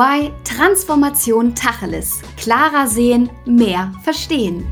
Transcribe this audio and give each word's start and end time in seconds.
EY 0.00 0.32
Transformation 0.44 1.54
Tacheles. 1.54 2.22
Klarer 2.38 2.86
sehen, 2.86 3.28
mehr 3.44 3.92
verstehen. 4.02 4.66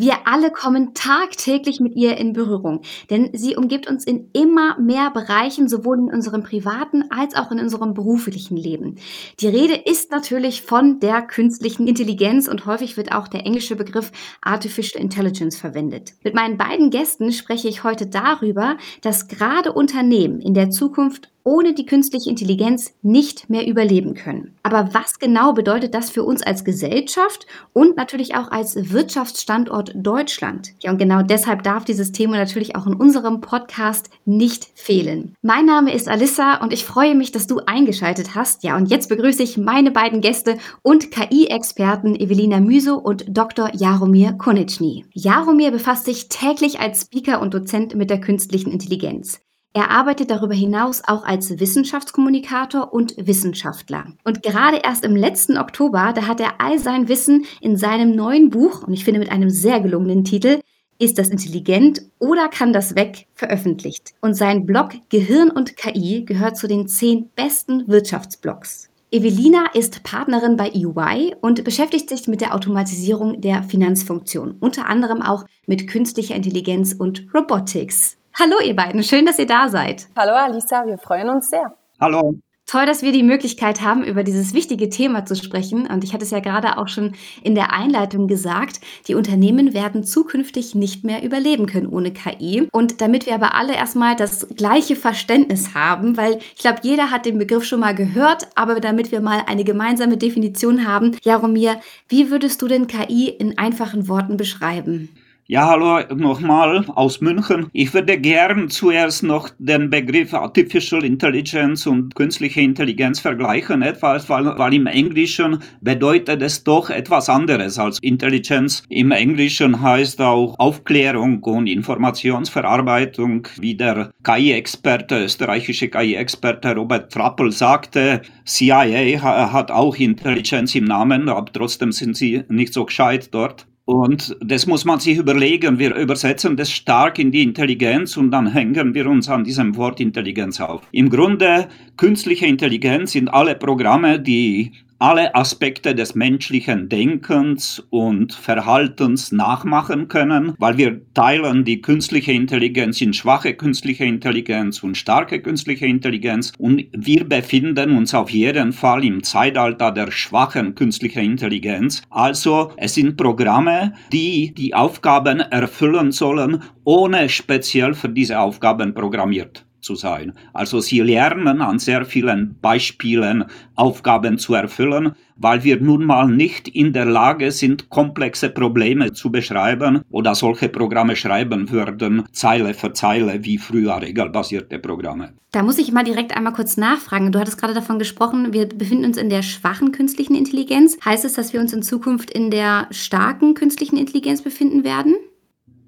Wir 0.00 0.14
alle 0.24 0.50
kommen 0.50 0.94
tagtäglich 0.94 1.78
mit 1.78 1.94
ihr 1.94 2.16
in 2.16 2.32
Berührung, 2.32 2.80
denn 3.10 3.32
sie 3.34 3.56
umgibt 3.56 3.86
uns 3.86 4.06
in 4.06 4.30
immer 4.32 4.80
mehr 4.80 5.10
Bereichen, 5.10 5.68
sowohl 5.68 5.98
in 5.98 6.10
unserem 6.10 6.42
privaten 6.42 7.10
als 7.10 7.34
auch 7.34 7.50
in 7.50 7.60
unserem 7.60 7.92
beruflichen 7.92 8.56
Leben. 8.56 8.94
Die 9.40 9.48
Rede 9.48 9.74
ist 9.74 10.10
natürlich 10.10 10.62
von 10.62 11.00
der 11.00 11.20
künstlichen 11.20 11.86
Intelligenz 11.86 12.48
und 12.48 12.64
häufig 12.64 12.96
wird 12.96 13.12
auch 13.12 13.28
der 13.28 13.44
englische 13.44 13.76
Begriff 13.76 14.10
Artificial 14.40 15.02
Intelligence 15.02 15.58
verwendet. 15.58 16.14
Mit 16.24 16.34
meinen 16.34 16.56
beiden 16.56 16.88
Gästen 16.88 17.30
spreche 17.30 17.68
ich 17.68 17.84
heute 17.84 18.06
darüber, 18.06 18.78
dass 19.02 19.28
gerade 19.28 19.74
Unternehmen 19.74 20.40
in 20.40 20.54
der 20.54 20.70
Zukunft 20.70 21.30
ohne 21.44 21.74
die 21.74 21.86
künstliche 21.86 22.30
Intelligenz 22.30 22.94
nicht 23.02 23.50
mehr 23.50 23.66
überleben 23.66 24.14
können. 24.14 24.54
Aber 24.62 24.90
was 24.92 25.18
genau 25.18 25.52
bedeutet 25.52 25.94
das 25.94 26.10
für 26.10 26.24
uns 26.24 26.42
als 26.42 26.64
Gesellschaft 26.64 27.46
und 27.72 27.96
natürlich 27.96 28.34
auch 28.34 28.50
als 28.50 28.92
Wirtschaftsstandort 28.92 29.92
Deutschland? 29.94 30.72
Ja, 30.80 30.90
und 30.90 30.98
genau 30.98 31.22
deshalb 31.22 31.62
darf 31.62 31.84
dieses 31.84 32.12
Thema 32.12 32.36
natürlich 32.36 32.76
auch 32.76 32.86
in 32.86 32.94
unserem 32.94 33.40
Podcast 33.40 34.10
nicht 34.24 34.68
fehlen. 34.74 35.34
Mein 35.42 35.66
Name 35.66 35.92
ist 35.92 36.08
Alissa 36.08 36.56
und 36.62 36.72
ich 36.72 36.84
freue 36.84 37.14
mich, 37.14 37.32
dass 37.32 37.46
du 37.46 37.60
eingeschaltet 37.66 38.34
hast. 38.34 38.62
Ja, 38.64 38.76
und 38.76 38.90
jetzt 38.90 39.08
begrüße 39.08 39.42
ich 39.42 39.56
meine 39.56 39.90
beiden 39.90 40.20
Gäste 40.20 40.58
und 40.82 41.10
KI-Experten 41.10 42.14
Evelina 42.14 42.60
Müso 42.60 42.96
und 42.96 43.24
Dr. 43.28 43.70
Jaromir 43.74 44.32
Konitschny. 44.32 45.04
Jaromir 45.12 45.70
befasst 45.70 46.04
sich 46.04 46.28
täglich 46.28 46.80
als 46.80 47.02
Speaker 47.02 47.40
und 47.40 47.54
Dozent 47.54 47.94
mit 47.94 48.10
der 48.10 48.20
künstlichen 48.20 48.70
Intelligenz. 48.70 49.40
Er 49.72 49.90
arbeitet 49.90 50.30
darüber 50.30 50.54
hinaus 50.54 51.02
auch 51.06 51.24
als 51.24 51.60
Wissenschaftskommunikator 51.60 52.92
und 52.92 53.14
Wissenschaftler. 53.16 54.06
Und 54.24 54.42
gerade 54.42 54.78
erst 54.82 55.04
im 55.04 55.14
letzten 55.14 55.56
Oktober, 55.56 56.12
da 56.12 56.26
hat 56.26 56.40
er 56.40 56.60
all 56.60 56.80
sein 56.80 57.08
Wissen 57.08 57.44
in 57.60 57.76
seinem 57.76 58.16
neuen 58.16 58.50
Buch, 58.50 58.82
und 58.82 58.92
ich 58.92 59.04
finde 59.04 59.20
mit 59.20 59.30
einem 59.30 59.48
sehr 59.48 59.80
gelungenen 59.80 60.24
Titel, 60.24 60.60
ist 60.98 61.18
das 61.18 61.28
intelligent 61.28 62.02
oder 62.18 62.48
kann 62.48 62.72
das 62.72 62.96
weg 62.96 63.26
veröffentlicht. 63.34 64.12
Und 64.20 64.34
sein 64.34 64.66
Blog 64.66 64.90
Gehirn 65.08 65.50
und 65.50 65.76
KI 65.76 66.24
gehört 66.24 66.56
zu 66.56 66.66
den 66.66 66.88
zehn 66.88 67.30
besten 67.36 67.86
Wirtschaftsblogs. 67.86 68.90
Evelina 69.12 69.66
ist 69.74 70.02
Partnerin 70.02 70.56
bei 70.56 70.70
EY 70.70 71.34
und 71.40 71.64
beschäftigt 71.64 72.08
sich 72.08 72.28
mit 72.28 72.40
der 72.40 72.54
Automatisierung 72.54 73.40
der 73.40 73.62
Finanzfunktion, 73.62 74.56
unter 74.60 74.88
anderem 74.88 75.22
auch 75.22 75.46
mit 75.66 75.88
künstlicher 75.88 76.36
Intelligenz 76.36 76.92
und 76.92 77.26
Robotics. 77.34 78.19
Hallo 78.38 78.56
ihr 78.64 78.76
beiden, 78.76 79.02
schön, 79.02 79.26
dass 79.26 79.38
ihr 79.38 79.46
da 79.46 79.68
seid. 79.68 80.06
Hallo 80.16 80.32
Alisa, 80.32 80.86
wir 80.86 80.98
freuen 80.98 81.28
uns 81.28 81.50
sehr. 81.50 81.74
Hallo. 82.00 82.34
Toll, 82.70 82.86
dass 82.86 83.02
wir 83.02 83.10
die 83.10 83.24
Möglichkeit 83.24 83.80
haben, 83.80 84.04
über 84.04 84.22
dieses 84.22 84.54
wichtige 84.54 84.88
Thema 84.88 85.26
zu 85.26 85.34
sprechen. 85.34 85.88
Und 85.88 86.04
ich 86.04 86.12
hatte 86.12 86.22
es 86.22 86.30
ja 86.30 86.38
gerade 86.38 86.78
auch 86.78 86.86
schon 86.86 87.14
in 87.42 87.56
der 87.56 87.72
Einleitung 87.72 88.28
gesagt, 88.28 88.80
die 89.08 89.16
Unternehmen 89.16 89.74
werden 89.74 90.04
zukünftig 90.04 90.76
nicht 90.76 91.02
mehr 91.02 91.24
überleben 91.24 91.66
können 91.66 91.88
ohne 91.88 92.12
KI. 92.12 92.68
Und 92.70 93.00
damit 93.00 93.26
wir 93.26 93.34
aber 93.34 93.56
alle 93.56 93.74
erstmal 93.74 94.14
das 94.14 94.46
gleiche 94.54 94.94
Verständnis 94.94 95.74
haben, 95.74 96.16
weil 96.16 96.38
ich 96.54 96.62
glaube, 96.62 96.78
jeder 96.82 97.10
hat 97.10 97.26
den 97.26 97.38
Begriff 97.38 97.64
schon 97.64 97.80
mal 97.80 97.96
gehört, 97.96 98.46
aber 98.54 98.78
damit 98.78 99.10
wir 99.10 99.20
mal 99.20 99.42
eine 99.48 99.64
gemeinsame 99.64 100.16
Definition 100.16 100.86
haben, 100.86 101.16
Jaromir, 101.24 101.80
wie 102.08 102.30
würdest 102.30 102.62
du 102.62 102.68
denn 102.68 102.86
KI 102.86 103.30
in 103.30 103.58
einfachen 103.58 104.06
Worten 104.06 104.36
beschreiben? 104.36 105.08
Ja, 105.52 105.66
hallo 105.66 105.98
nochmal 106.14 106.84
aus 106.94 107.20
München. 107.20 107.66
Ich 107.72 107.92
würde 107.92 108.16
gern 108.20 108.68
zuerst 108.68 109.24
noch 109.24 109.50
den 109.58 109.90
Begriff 109.90 110.32
Artificial 110.32 111.04
Intelligence 111.04 111.88
und 111.88 112.14
künstliche 112.14 112.60
Intelligenz 112.60 113.18
vergleichen, 113.18 113.82
etwas, 113.82 114.28
weil, 114.28 114.44
weil 114.44 114.74
im 114.74 114.86
Englischen 114.86 115.60
bedeutet 115.80 116.40
es 116.40 116.62
doch 116.62 116.88
etwas 116.88 117.28
anderes 117.28 117.80
als 117.80 117.98
Intelligenz. 117.98 118.84
Im 118.90 119.10
Englischen 119.10 119.82
heißt 119.82 120.20
auch 120.20 120.54
Aufklärung 120.60 121.42
und 121.42 121.66
Informationsverarbeitung, 121.66 123.48
wie 123.58 123.74
der 123.74 124.12
KI-Experte, 124.22 125.24
österreichische 125.24 125.88
KI-Experte 125.88 126.76
Robert 126.76 127.12
Trappel 127.12 127.50
sagte. 127.50 128.22
CIA 128.44 129.20
hat 129.52 129.72
auch 129.72 129.96
Intelligenz 129.96 130.76
im 130.76 130.84
Namen, 130.84 131.28
aber 131.28 131.52
trotzdem 131.52 131.90
sind 131.90 132.16
sie 132.16 132.44
nicht 132.48 132.72
so 132.72 132.84
gescheit 132.84 133.34
dort. 133.34 133.66
Und 133.90 134.36
das 134.40 134.68
muss 134.68 134.84
man 134.84 135.00
sich 135.00 135.18
überlegen. 135.18 135.80
Wir 135.80 135.96
übersetzen 135.96 136.56
das 136.56 136.70
stark 136.70 137.18
in 137.18 137.32
die 137.32 137.42
Intelligenz 137.42 138.16
und 138.16 138.30
dann 138.30 138.52
hängen 138.52 138.94
wir 138.94 139.08
uns 139.08 139.28
an 139.28 139.42
diesem 139.42 139.76
Wort 139.76 139.98
Intelligenz 139.98 140.60
auf. 140.60 140.82
Im 140.92 141.10
Grunde, 141.10 141.66
künstliche 141.96 142.46
Intelligenz 142.46 143.10
sind 143.10 143.26
alle 143.26 143.56
Programme, 143.56 144.20
die 144.20 144.70
alle 145.00 145.34
Aspekte 145.34 145.94
des 145.94 146.14
menschlichen 146.14 146.90
Denkens 146.90 147.82
und 147.88 148.34
Verhaltens 148.34 149.32
nachmachen 149.32 150.08
können, 150.08 150.54
weil 150.58 150.76
wir 150.76 151.00
teilen 151.14 151.64
die 151.64 151.80
künstliche 151.80 152.32
Intelligenz 152.32 153.00
in 153.00 153.14
schwache 153.14 153.54
künstliche 153.54 154.04
Intelligenz 154.04 154.82
und 154.82 154.98
starke 154.98 155.40
künstliche 155.40 155.86
Intelligenz 155.86 156.52
und 156.58 156.84
wir 156.92 157.24
befinden 157.26 157.96
uns 157.96 158.12
auf 158.12 158.28
jeden 158.28 158.72
Fall 158.72 159.02
im 159.02 159.22
Zeitalter 159.22 159.90
der 159.90 160.10
schwachen 160.10 160.74
künstlichen 160.74 161.24
Intelligenz. 161.24 162.02
Also 162.10 162.72
es 162.76 162.94
sind 162.94 163.16
Programme, 163.16 163.94
die 164.12 164.52
die 164.52 164.74
Aufgaben 164.74 165.40
erfüllen 165.40 166.12
sollen, 166.12 166.62
ohne 166.84 167.30
speziell 167.30 167.94
für 167.94 168.10
diese 168.10 168.38
Aufgaben 168.38 168.92
programmiert 168.92 169.64
zu 169.80 169.94
sein. 169.94 170.32
Also 170.52 170.80
sie 170.80 171.00
lernen 171.00 171.60
an 171.62 171.78
sehr 171.78 172.04
vielen 172.04 172.56
Beispielen 172.60 173.44
Aufgaben 173.74 174.38
zu 174.38 174.54
erfüllen, 174.54 175.12
weil 175.36 175.64
wir 175.64 175.80
nun 175.80 176.04
mal 176.04 176.28
nicht 176.28 176.68
in 176.68 176.92
der 176.92 177.06
Lage 177.06 177.50
sind, 177.50 177.88
komplexe 177.88 178.50
Probleme 178.50 179.12
zu 179.12 179.30
beschreiben 179.30 180.02
oder 180.10 180.34
solche 180.34 180.68
Programme 180.68 181.16
schreiben 181.16 181.70
würden, 181.70 182.24
Zeile 182.32 182.74
für 182.74 182.92
Zeile, 182.92 183.42
wie 183.44 183.56
früher 183.58 184.00
regelbasierte 184.00 184.78
Programme. 184.78 185.32
Da 185.52 185.62
muss 185.62 185.78
ich 185.78 185.92
mal 185.92 186.04
direkt 186.04 186.36
einmal 186.36 186.52
kurz 186.52 186.76
nachfragen. 186.76 187.32
Du 187.32 187.40
hattest 187.40 187.58
gerade 187.58 187.74
davon 187.74 187.98
gesprochen, 187.98 188.52
wir 188.52 188.68
befinden 188.68 189.06
uns 189.06 189.16
in 189.16 189.30
der 189.30 189.42
schwachen 189.42 189.92
künstlichen 189.92 190.36
Intelligenz. 190.36 190.98
Heißt 191.04 191.24
es, 191.24 191.32
dass 191.32 191.52
wir 191.52 191.60
uns 191.60 191.72
in 191.72 191.82
Zukunft 191.82 192.30
in 192.30 192.50
der 192.50 192.86
starken 192.90 193.54
künstlichen 193.54 193.96
Intelligenz 193.96 194.42
befinden 194.42 194.84
werden? 194.84 195.14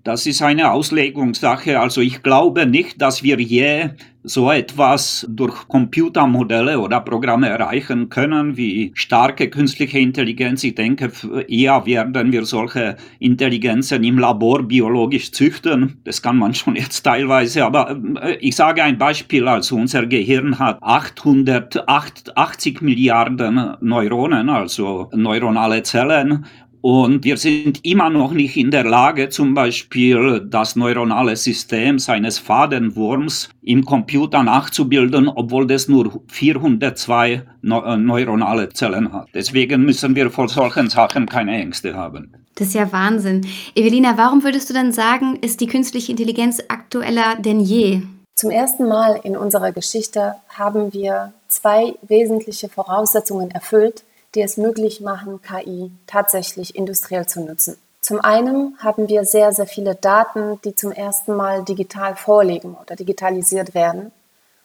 Das 0.04 0.26
ist 0.26 0.42
eine 0.42 0.72
Auslegungssache. 0.72 1.78
Also 1.78 2.00
ich 2.00 2.24
glaube 2.24 2.66
nicht, 2.66 3.00
dass 3.00 3.22
wir 3.22 3.38
je 3.38 3.90
so 4.24 4.50
etwas 4.50 5.26
durch 5.28 5.68
Computermodelle 5.68 6.78
oder 6.78 7.00
Programme 7.00 7.48
erreichen 7.48 8.08
können 8.08 8.56
wie 8.56 8.92
starke 8.94 9.50
künstliche 9.50 9.98
Intelligenz. 9.98 10.62
Ich 10.62 10.74
denke, 10.74 11.10
eher 11.48 11.86
werden 11.86 12.32
wir 12.32 12.44
solche 12.44 12.96
Intelligenzen 13.18 14.04
im 14.04 14.18
Labor 14.18 14.62
biologisch 14.62 15.32
züchten. 15.32 16.00
Das 16.04 16.22
kann 16.22 16.36
man 16.36 16.54
schon 16.54 16.76
jetzt 16.76 17.02
teilweise. 17.02 17.64
Aber 17.64 17.96
äh, 18.22 18.36
ich 18.36 18.54
sage 18.54 18.82
ein 18.82 18.98
Beispiel. 18.98 19.48
Also 19.48 19.76
unser 19.76 20.06
Gehirn 20.06 20.58
hat 20.58 20.78
880 20.82 22.80
Milliarden 22.80 23.76
Neuronen, 23.80 24.48
also 24.48 25.10
neuronale 25.14 25.82
Zellen. 25.82 26.46
Und 26.82 27.22
wir 27.25 27.37
sind 27.37 27.84
immer 27.84 28.10
noch 28.10 28.32
nicht 28.32 28.56
in 28.56 28.72
der 28.72 28.82
Lage, 28.82 29.28
zum 29.28 29.54
Beispiel 29.54 30.44
das 30.50 30.75
neuronale 30.75 31.37
System 31.37 32.00
seines 32.00 32.41
Fadenwurms 32.41 33.50
im 33.62 33.84
Computer 33.84 34.43
nachzubilden, 34.43 35.28
obwohl 35.28 35.69
das 35.69 35.87
nur 35.87 36.20
402 36.26 37.31
äh, 37.32 37.43
neuronale 37.62 38.69
Zellen 38.70 39.12
hat. 39.12 39.28
Deswegen 39.32 39.84
müssen 39.84 40.16
wir 40.16 40.28
vor 40.32 40.48
solchen 40.48 40.91
Sachen 40.91 41.26
keine 41.26 41.53
Ängste 41.53 41.94
haben. 41.94 42.34
Das 42.56 42.69
ist 42.69 42.75
ja 42.75 42.91
Wahnsinn. 42.91 43.47
Evelina, 43.76 44.19
warum 44.19 44.43
würdest 44.43 44.69
du 44.69 44.75
denn 44.75 44.91
sagen, 44.91 45.38
ist 45.40 45.61
die 45.61 45.69
künstliche 45.69 46.11
Intelligenz 46.11 46.61
aktueller 46.67 47.37
denn 47.38 47.61
je? 47.61 48.02
Zum 48.35 48.50
ersten 48.50 48.88
Mal 48.88 49.20
in 49.23 49.37
unserer 49.37 49.70
Geschichte 49.70 50.35
haben 50.49 50.93
wir 50.93 51.32
zwei 51.46 51.94
wesentliche 52.02 52.69
Voraussetzungen 52.69 53.52
erfüllt, 53.52 54.02
die 54.34 54.43
es 54.43 54.56
möglich 54.56 55.00
machen, 55.00 55.40
KI 55.43 55.90
tatsächlich 56.06 56.75
industriell 56.75 57.26
zu 57.26 57.40
nutzen. 57.40 57.76
Zum 58.00 58.20
einen 58.20 58.76
haben 58.79 59.08
wir 59.08 59.25
sehr, 59.25 59.52
sehr 59.52 59.67
viele 59.67 59.94
Daten, 59.94 60.61
die 60.64 60.75
zum 60.75 60.90
ersten 60.90 61.34
Mal 61.37 61.64
digital 61.64 62.17
vorliegen 62.17 62.76
oder 62.81 62.96
digitalisiert 62.96 63.75
werden. 63.75 64.11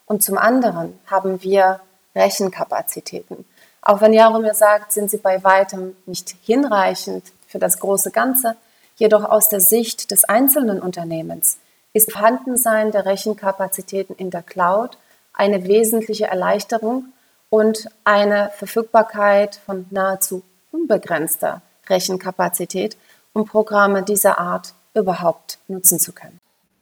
Und 0.05 0.23
zum 0.23 0.37
anderen 0.37 0.99
haben 1.05 1.43
wir 1.43 1.79
Rechenkapazitäten. 2.15 3.45
Auch 3.81 4.01
wenn 4.01 4.13
Jaromir 4.13 4.53
sagt, 4.53 4.91
sind 4.91 5.11
sie 5.11 5.17
bei 5.17 5.43
weitem 5.43 5.95
nicht 6.05 6.35
hinreichend 6.41 7.23
für 7.47 7.59
das 7.59 7.79
große 7.79 8.11
Ganze, 8.11 8.55
jedoch 8.95 9.23
aus 9.23 9.49
der 9.49 9.61
Sicht 9.61 10.09
des 10.11 10.23
einzelnen 10.23 10.81
Unternehmens 10.81 11.57
ist 11.97 12.11
Vorhandensein 12.11 12.91
der 12.91 13.05
Rechenkapazitäten 13.05 14.15
in 14.15 14.29
der 14.29 14.43
Cloud 14.43 14.97
eine 15.33 15.67
wesentliche 15.67 16.27
Erleichterung 16.27 17.05
und 17.49 17.87
eine 18.03 18.51
Verfügbarkeit 18.55 19.59
von 19.65 19.85
nahezu 19.89 20.43
unbegrenzter 20.71 21.61
Rechenkapazität, 21.87 22.97
um 23.33 23.45
Programme 23.45 24.03
dieser 24.03 24.39
Art 24.39 24.73
überhaupt 24.93 25.59
nutzen 25.67 25.99
zu 25.99 26.11
können. 26.11 26.39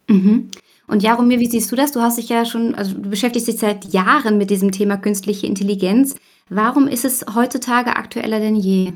Mhm. 0.08 0.52
Und 0.88 1.04
Jaromir, 1.04 1.40
wie 1.40 1.50
siehst 1.50 1.72
du 1.72 1.76
das? 1.76 1.92
Du 1.92 2.02
hast 2.02 2.18
dich 2.18 2.30
ja 2.30 2.46
schon, 2.46 2.76
also 2.76 2.94
du 2.94 3.10
beschäftigst 3.10 3.48
dich 3.48 3.58
seit 3.58 3.86
Jahren 3.86 4.38
mit 4.38 4.50
diesem 4.50 4.72
Thema 4.72 4.98
künstliche 4.98 5.48
Intelligenz. 5.48 6.16
Warum 6.50 6.88
ist 6.88 7.06
es 7.06 7.26
heutzutage 7.34 7.96
aktueller 7.96 8.40
denn 8.40 8.56
je? 8.56 8.94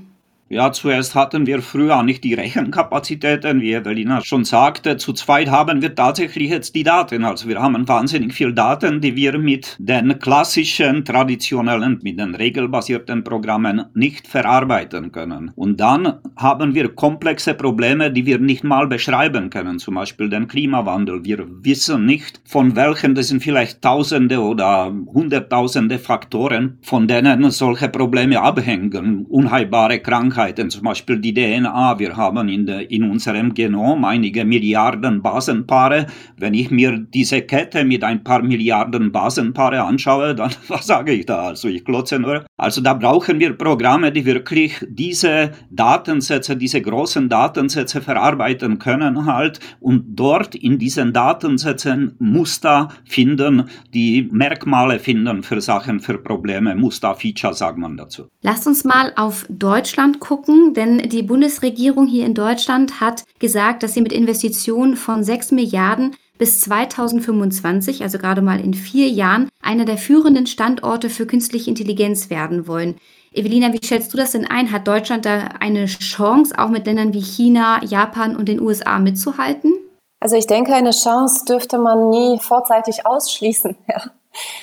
Ja, 0.52 0.72
zuerst 0.72 1.14
hatten 1.14 1.46
wir 1.46 1.62
früher 1.62 2.02
nicht 2.02 2.24
die 2.24 2.34
Rechenkapazitäten, 2.34 3.62
wie 3.62 3.74
Evelina 3.74 4.22
schon 4.24 4.46
sagte. 4.46 4.98
Zu 4.98 5.14
zweit 5.14 5.52
haben 5.52 5.84
wir 5.84 5.94
tatsächlich 5.94 6.50
jetzt 6.50 6.74
die 6.74 6.82
Daten. 6.82 7.24
Also 7.24 7.48
wir 7.48 7.62
haben 7.62 7.88
wahnsinnig 7.88 8.34
viel 8.34 8.52
Daten, 8.52 9.00
die 9.00 9.16
wir 9.16 9.38
mit 9.38 9.76
den 9.78 10.18
klassischen, 10.18 11.06
traditionellen, 11.06 12.00
mit 12.02 12.20
den 12.20 12.34
regelbasierten 12.34 13.24
Programmen 13.24 13.86
nicht 13.94 14.28
verarbeiten 14.28 15.12
können. 15.12 15.52
Und 15.56 15.80
dann 15.80 16.16
haben 16.36 16.74
wir 16.74 16.96
komplexe 16.96 17.54
Probleme, 17.54 18.10
die 18.12 18.26
wir 18.26 18.40
nicht 18.40 18.64
mal 18.64 18.88
beschreiben 18.88 19.52
können. 19.52 19.78
Zum 19.78 19.94
Beispiel 19.94 20.30
den 20.30 20.48
Klimawandel. 20.48 21.24
Wir 21.26 21.46
wissen 21.64 22.08
nicht, 22.08 22.42
von 22.44 22.76
welchen, 22.76 23.14
das 23.14 23.28
sind 23.28 23.44
vielleicht 23.44 23.84
Tausende 23.84 24.40
oder 24.40 24.92
Hunderttausende 25.14 26.00
Faktoren, 26.00 26.80
von 26.82 27.08
denen 27.08 27.52
solche 27.52 27.88
Probleme 27.88 28.42
abhängen. 28.42 29.28
Unheilbare 29.30 30.00
Krankheiten 30.00 30.39
Krankheiten, 30.40 30.70
zum 30.70 30.84
Beispiel 30.84 31.20
die 31.20 31.34
DNA. 31.34 32.00
Wir 32.00 32.16
haben 32.16 32.48
in, 32.48 32.66
der, 32.66 32.90
in 32.90 33.04
unserem 33.04 33.54
Genom 33.54 34.06
einige 34.06 34.46
Milliarden 34.46 35.22
Basenpaare. 35.22 36.06
Wenn 36.38 36.54
ich 36.54 36.72
mir 36.72 36.98
diese 36.98 37.42
Kette 37.42 37.84
mit 37.84 38.06
ein 38.06 38.24
paar 38.24 38.42
Milliarden 38.42 39.12
Basenpaare 39.12 39.82
anschaue, 39.82 40.36
dann 40.36 40.52
was 40.70 40.88
sage 40.88 41.12
ich 41.12 41.26
da? 41.26 41.50
Also 41.50 41.68
ich 41.68 41.84
klotze 41.84 42.20
nur. 42.20 42.46
Also 42.56 42.80
da 42.80 42.94
brauchen 42.94 43.40
wir 43.42 43.52
Programme, 43.58 44.14
die 44.14 44.26
wirklich 44.26 44.78
diese 44.88 45.52
Datensätze, 45.72 46.56
diese 46.56 46.82
großen 46.82 47.28
Datensätze 47.28 48.00
verarbeiten 48.00 48.80
können 48.80 49.26
halt 49.26 49.60
und 49.82 50.04
dort 50.08 50.56
in 50.56 50.80
diesen 50.80 51.12
Datensätzen 51.12 52.16
Muster 52.20 52.90
finden, 53.04 53.66
die 53.94 54.30
Merkmale 54.32 55.00
finden 55.00 55.44
für 55.44 55.60
Sachen, 55.60 56.00
für 56.00 56.18
Probleme, 56.18 56.76
Muster, 56.76 57.14
Feature 57.14 57.54
sagt 57.54 57.78
man 57.78 57.98
dazu. 57.98 58.30
Lasst 58.42 58.68
uns 58.68 58.86
mal 58.86 59.12
auf 59.18 59.46
Deutschland 59.50 60.22
gucken, 60.30 60.76
denn 60.76 61.10
die 61.10 61.24
Bundesregierung 61.24 62.06
hier 62.06 62.24
in 62.24 62.36
Deutschland 62.36 63.02
hat 63.02 63.24
gesagt, 63.40 63.82
dass 63.82 63.96
sie 63.96 64.02
mit 64.02 64.14
Investitionen 64.14 64.96
von 64.96 65.24
6 65.24 65.54
Milliarden 65.54 66.16
bis 66.38 66.62
2025, 66.62 68.04
also 68.04 68.20
gerade 68.20 68.44
mal 68.44 68.60
in 68.60 68.76
vier 68.76 69.08
Jahren, 69.08 69.50
einer 69.64 69.86
der 69.86 69.98
führenden 69.98 70.46
Standorte 70.46 71.10
für 71.10 71.26
künstliche 71.26 71.72
Intelligenz 71.72 72.30
werden 72.30 72.68
wollen. 72.68 72.98
Evelina, 73.34 73.74
wie 73.74 73.84
schätzt 73.84 74.14
du 74.14 74.18
das 74.18 74.34
denn 74.34 74.46
ein? 74.46 74.72
Hat 74.72 74.88
Deutschland 74.88 75.26
da 75.26 75.50
eine 75.60 75.88
Chance, 75.88 76.54
auch 76.60 76.70
mit 76.70 76.86
Ländern 76.86 77.12
wie 77.16 77.24
China, 77.24 77.84
Japan 77.84 78.36
und 78.36 78.48
den 78.48 78.62
USA 78.62 79.00
mitzuhalten? 79.00 79.74
Also 80.20 80.36
ich 80.36 80.46
denke, 80.46 80.76
eine 80.76 80.92
Chance 80.92 81.44
dürfte 81.46 81.80
man 81.80 82.12
nie 82.12 82.38
vorzeitig 82.40 83.04
ausschließen. 83.04 83.76
Ja. 83.88 84.12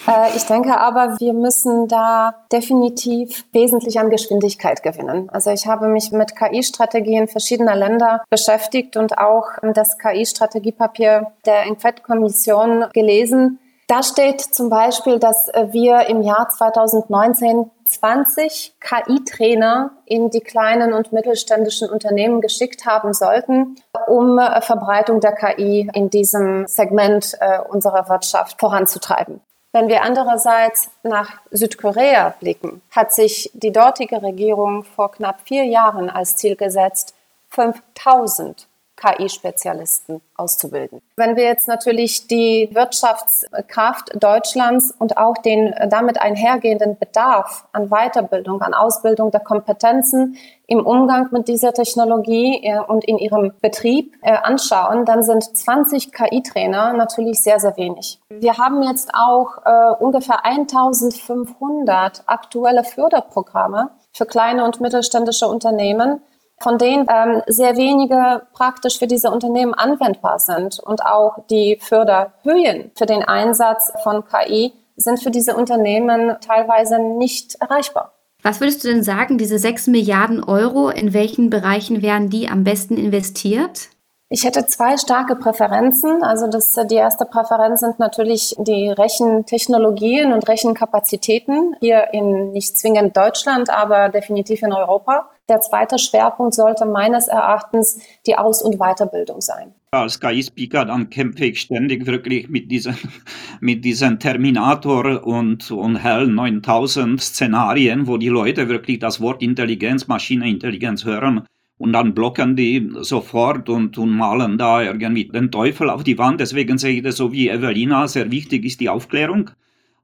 Äh, 0.07 0.37
ich 0.37 0.45
denke 0.45 0.79
aber, 0.79 1.19
wir 1.19 1.33
müssen 1.33 1.89
da 1.89 2.35
definitiv 2.53 3.45
wesentlich 3.53 3.99
an 3.99 4.11
Geschwindigkeit 4.11 4.83
gewinnen. 4.83 5.29
Also 5.31 5.51
ich 5.51 5.67
habe 5.67 5.89
mich 5.89 6.13
mit 6.13 6.37
KI-Strategien 6.37 7.29
verschiedener 7.29 7.77
Länder 7.77 8.25
beschäftigt 8.31 8.97
und 8.97 9.19
auch 9.19 9.47
das 9.75 9.99
KI-Strategiepapier 9.99 11.33
der 11.45 11.63
Enquete-Kommission 11.65 12.87
gelesen. 12.93 13.59
Da 13.89 14.03
steht 14.03 14.41
zum 14.41 14.69
Beispiel, 14.69 15.21
dass 15.21 15.49
wir 15.71 16.09
im 16.09 16.23
Jahr 16.23 16.49
2019 16.49 17.71
20 17.87 18.75
KI-Trainer 18.81 19.93
in 20.05 20.31
die 20.31 20.41
kleinen 20.41 20.93
und 20.93 21.13
mittelständischen 21.13 21.89
Unternehmen 21.89 22.41
geschickt 22.41 22.85
haben 22.85 23.13
sollten, 23.13 23.77
um 24.09 24.39
Verbreitung 24.61 25.21
der 25.21 25.33
KI 25.33 25.89
in 25.95 26.11
diesem 26.11 26.67
Segment 26.67 27.35
äh, 27.41 27.61
unserer 27.61 28.09
Wirtschaft 28.09 28.59
voranzutreiben. 28.61 29.41
Wenn 29.77 29.89
wir 29.89 30.05
andererseits 30.05 30.89
nach 31.03 31.39
Südkorea 31.51 32.35
blicken, 32.41 32.81
hat 32.93 33.13
sich 33.13 33.51
die 33.53 33.73
dortige 33.73 34.23
Regierung 34.23 34.85
vor 34.85 35.13
knapp 35.13 35.43
vier 35.45 35.67
Jahren 35.67 36.09
als 36.09 36.37
Ziel 36.37 36.57
gesetzt, 36.57 37.13
5000 37.51 38.69
KI-Spezialisten 38.97 40.21
auszubilden. 40.37 41.01
Wenn 41.17 41.37
wir 41.37 41.45
jetzt 41.45 41.69
natürlich 41.69 42.27
die 42.27 42.69
Wirtschaftskraft 42.73 44.11
Deutschlands 44.23 44.95
und 44.99 45.19
auch 45.19 45.37
den 45.39 45.75
damit 45.89 46.21
einhergehenden 46.21 46.99
Bedarf 46.99 47.67
an 47.73 47.89
Weiterbildung, 47.91 48.63
an 48.63 48.75
Ausbildung 48.75 49.31
der 49.31 49.41
Kompetenzen 49.41 50.37
im 50.67 50.85
Umgang 50.85 51.29
mit 51.31 51.49
dieser 51.49 51.73
Technologie 51.73 52.61
äh, 52.65 52.81
und 52.81 53.05
in 53.05 53.19
ihrem 53.19 53.53
Betrieb 53.61 54.15
äh, 54.23 54.33
anschauen, 54.33 55.05
dann 55.05 55.23
sind 55.23 55.45
20 55.45 56.13
KI-Trainer 56.13 56.93
natürlich 56.93 57.43
sehr, 57.43 57.61
sehr 57.61 57.77
wenig. 57.77 58.21
Wir 58.31 58.59
haben 58.59 58.83
jetzt 58.83 59.11
auch 59.15 59.59
äh, 59.65 59.95
ungefähr 60.03 60.45
1500 60.45 62.25
aktuelle 62.27 62.83
Förderprogramme 62.83 63.91
für 64.13 64.27
kleine 64.27 64.65
und 64.65 64.81
mittelständische 64.81 65.47
Unternehmen, 65.47 66.21
von 66.61 66.79
denen 66.79 67.07
ähm, 67.09 67.43
sehr 67.47 67.77
wenige 67.77 68.47
praktisch 68.53 68.99
für 68.99 69.07
diese 69.07 69.31
Unternehmen 69.31 69.75
anwendbar 69.75 70.39
sind. 70.39 70.79
Und 70.81 71.05
auch 71.05 71.45
die 71.51 71.79
Förderhöhen 71.81 72.91
für 72.95 73.07
den 73.07 73.23
Einsatz 73.23 73.93
von 74.03 74.25
KI 74.25 74.73
sind 74.97 75.23
für 75.23 75.31
diese 75.31 75.55
Unternehmen 75.55 76.37
teilweise 76.41 76.99
nicht 76.99 77.57
erreichbar. 77.57 78.13
Was 78.43 78.61
würdest 78.61 78.85
du 78.85 78.89
denn 78.89 79.03
sagen, 79.03 79.39
diese 79.39 79.59
6 79.59 79.89
Milliarden 79.89 80.43
Euro, 80.43 80.89
in 80.89 81.13
welchen 81.13 81.51
Bereichen 81.51 82.01
werden 82.01 82.31
die 82.31 82.49
am 82.49 82.65
besten 82.65 82.97
investiert? 82.97 83.89
Ich 84.29 84.43
hätte 84.43 84.67
zwei 84.67 84.97
starke 84.97 85.37
Präferenzen. 85.37 86.25
Also 86.25 86.49
das, 86.49 86.75
die 86.91 86.97
erste 86.97 87.27
Präferenz 87.27 87.79
sind 87.79 88.01
natürlich 88.01 88.57
die 88.59 88.89
Rechentechnologien 88.89 90.33
und 90.33 90.49
Rechenkapazitäten 90.49 91.77
hier 91.79 92.09
in 92.13 92.51
nicht 92.51 92.77
zwingend 92.77 93.17
Deutschland, 93.17 93.71
aber 93.71 94.09
definitiv 94.09 94.63
in 94.63 94.73
Europa. 94.73 95.31
Der 95.49 95.61
zweite 95.61 96.01
Schwerpunkt 96.01 96.55
sollte 96.55 96.87
meines 96.87 97.29
Erachtens 97.29 98.01
die 98.27 98.37
Aus- 98.37 98.63
und 98.63 98.79
Weiterbildung 98.79 99.41
sein. 99.41 99.73
Als 99.93 100.19
KI-Speaker 100.19 100.87
dann 100.87 101.09
kämpfe 101.09 101.45
ich 101.45 101.61
ständig 101.61 102.07
wirklich 102.07 102.49
mit 102.49 102.69
diesen, 102.69 102.99
mit 103.61 103.85
diesen 103.85 104.19
Terminator 104.19 105.25
und, 105.25 105.71
und 105.71 105.97
Hell 105.99 106.27
9000 106.27 107.23
Szenarien, 107.23 108.09
wo 108.09 108.17
die 108.17 108.27
Leute 108.27 108.69
wirklich 108.69 108.99
das 108.99 109.21
Wort 109.21 109.41
Intelligenz, 109.41 110.09
Maschineintelligenz 110.09 111.05
hören 111.05 111.47
und 111.79 111.93
dann 111.93 112.15
blocken 112.15 112.57
die 112.57 112.91
sofort 113.01 113.69
und, 113.69 113.99
und 113.99 114.11
malen 114.11 114.59
da 114.59 114.83
irgendwie 114.83 115.27
den 115.27 115.51
Teufel 115.51 115.91
auf 115.91 116.05
die 116.05 116.19
Wand. 116.19 116.41
Deswegen 116.41 116.79
sehe 116.79 116.97
ich 116.97 117.03
das 117.03 117.17
so 117.17 117.33
wie 117.33 117.49
Evelina, 117.49 118.09
sehr 118.09 118.31
wichtig 118.31 118.65
ist 118.65 118.81
die 118.81 118.89
Aufklärung. 118.89 119.51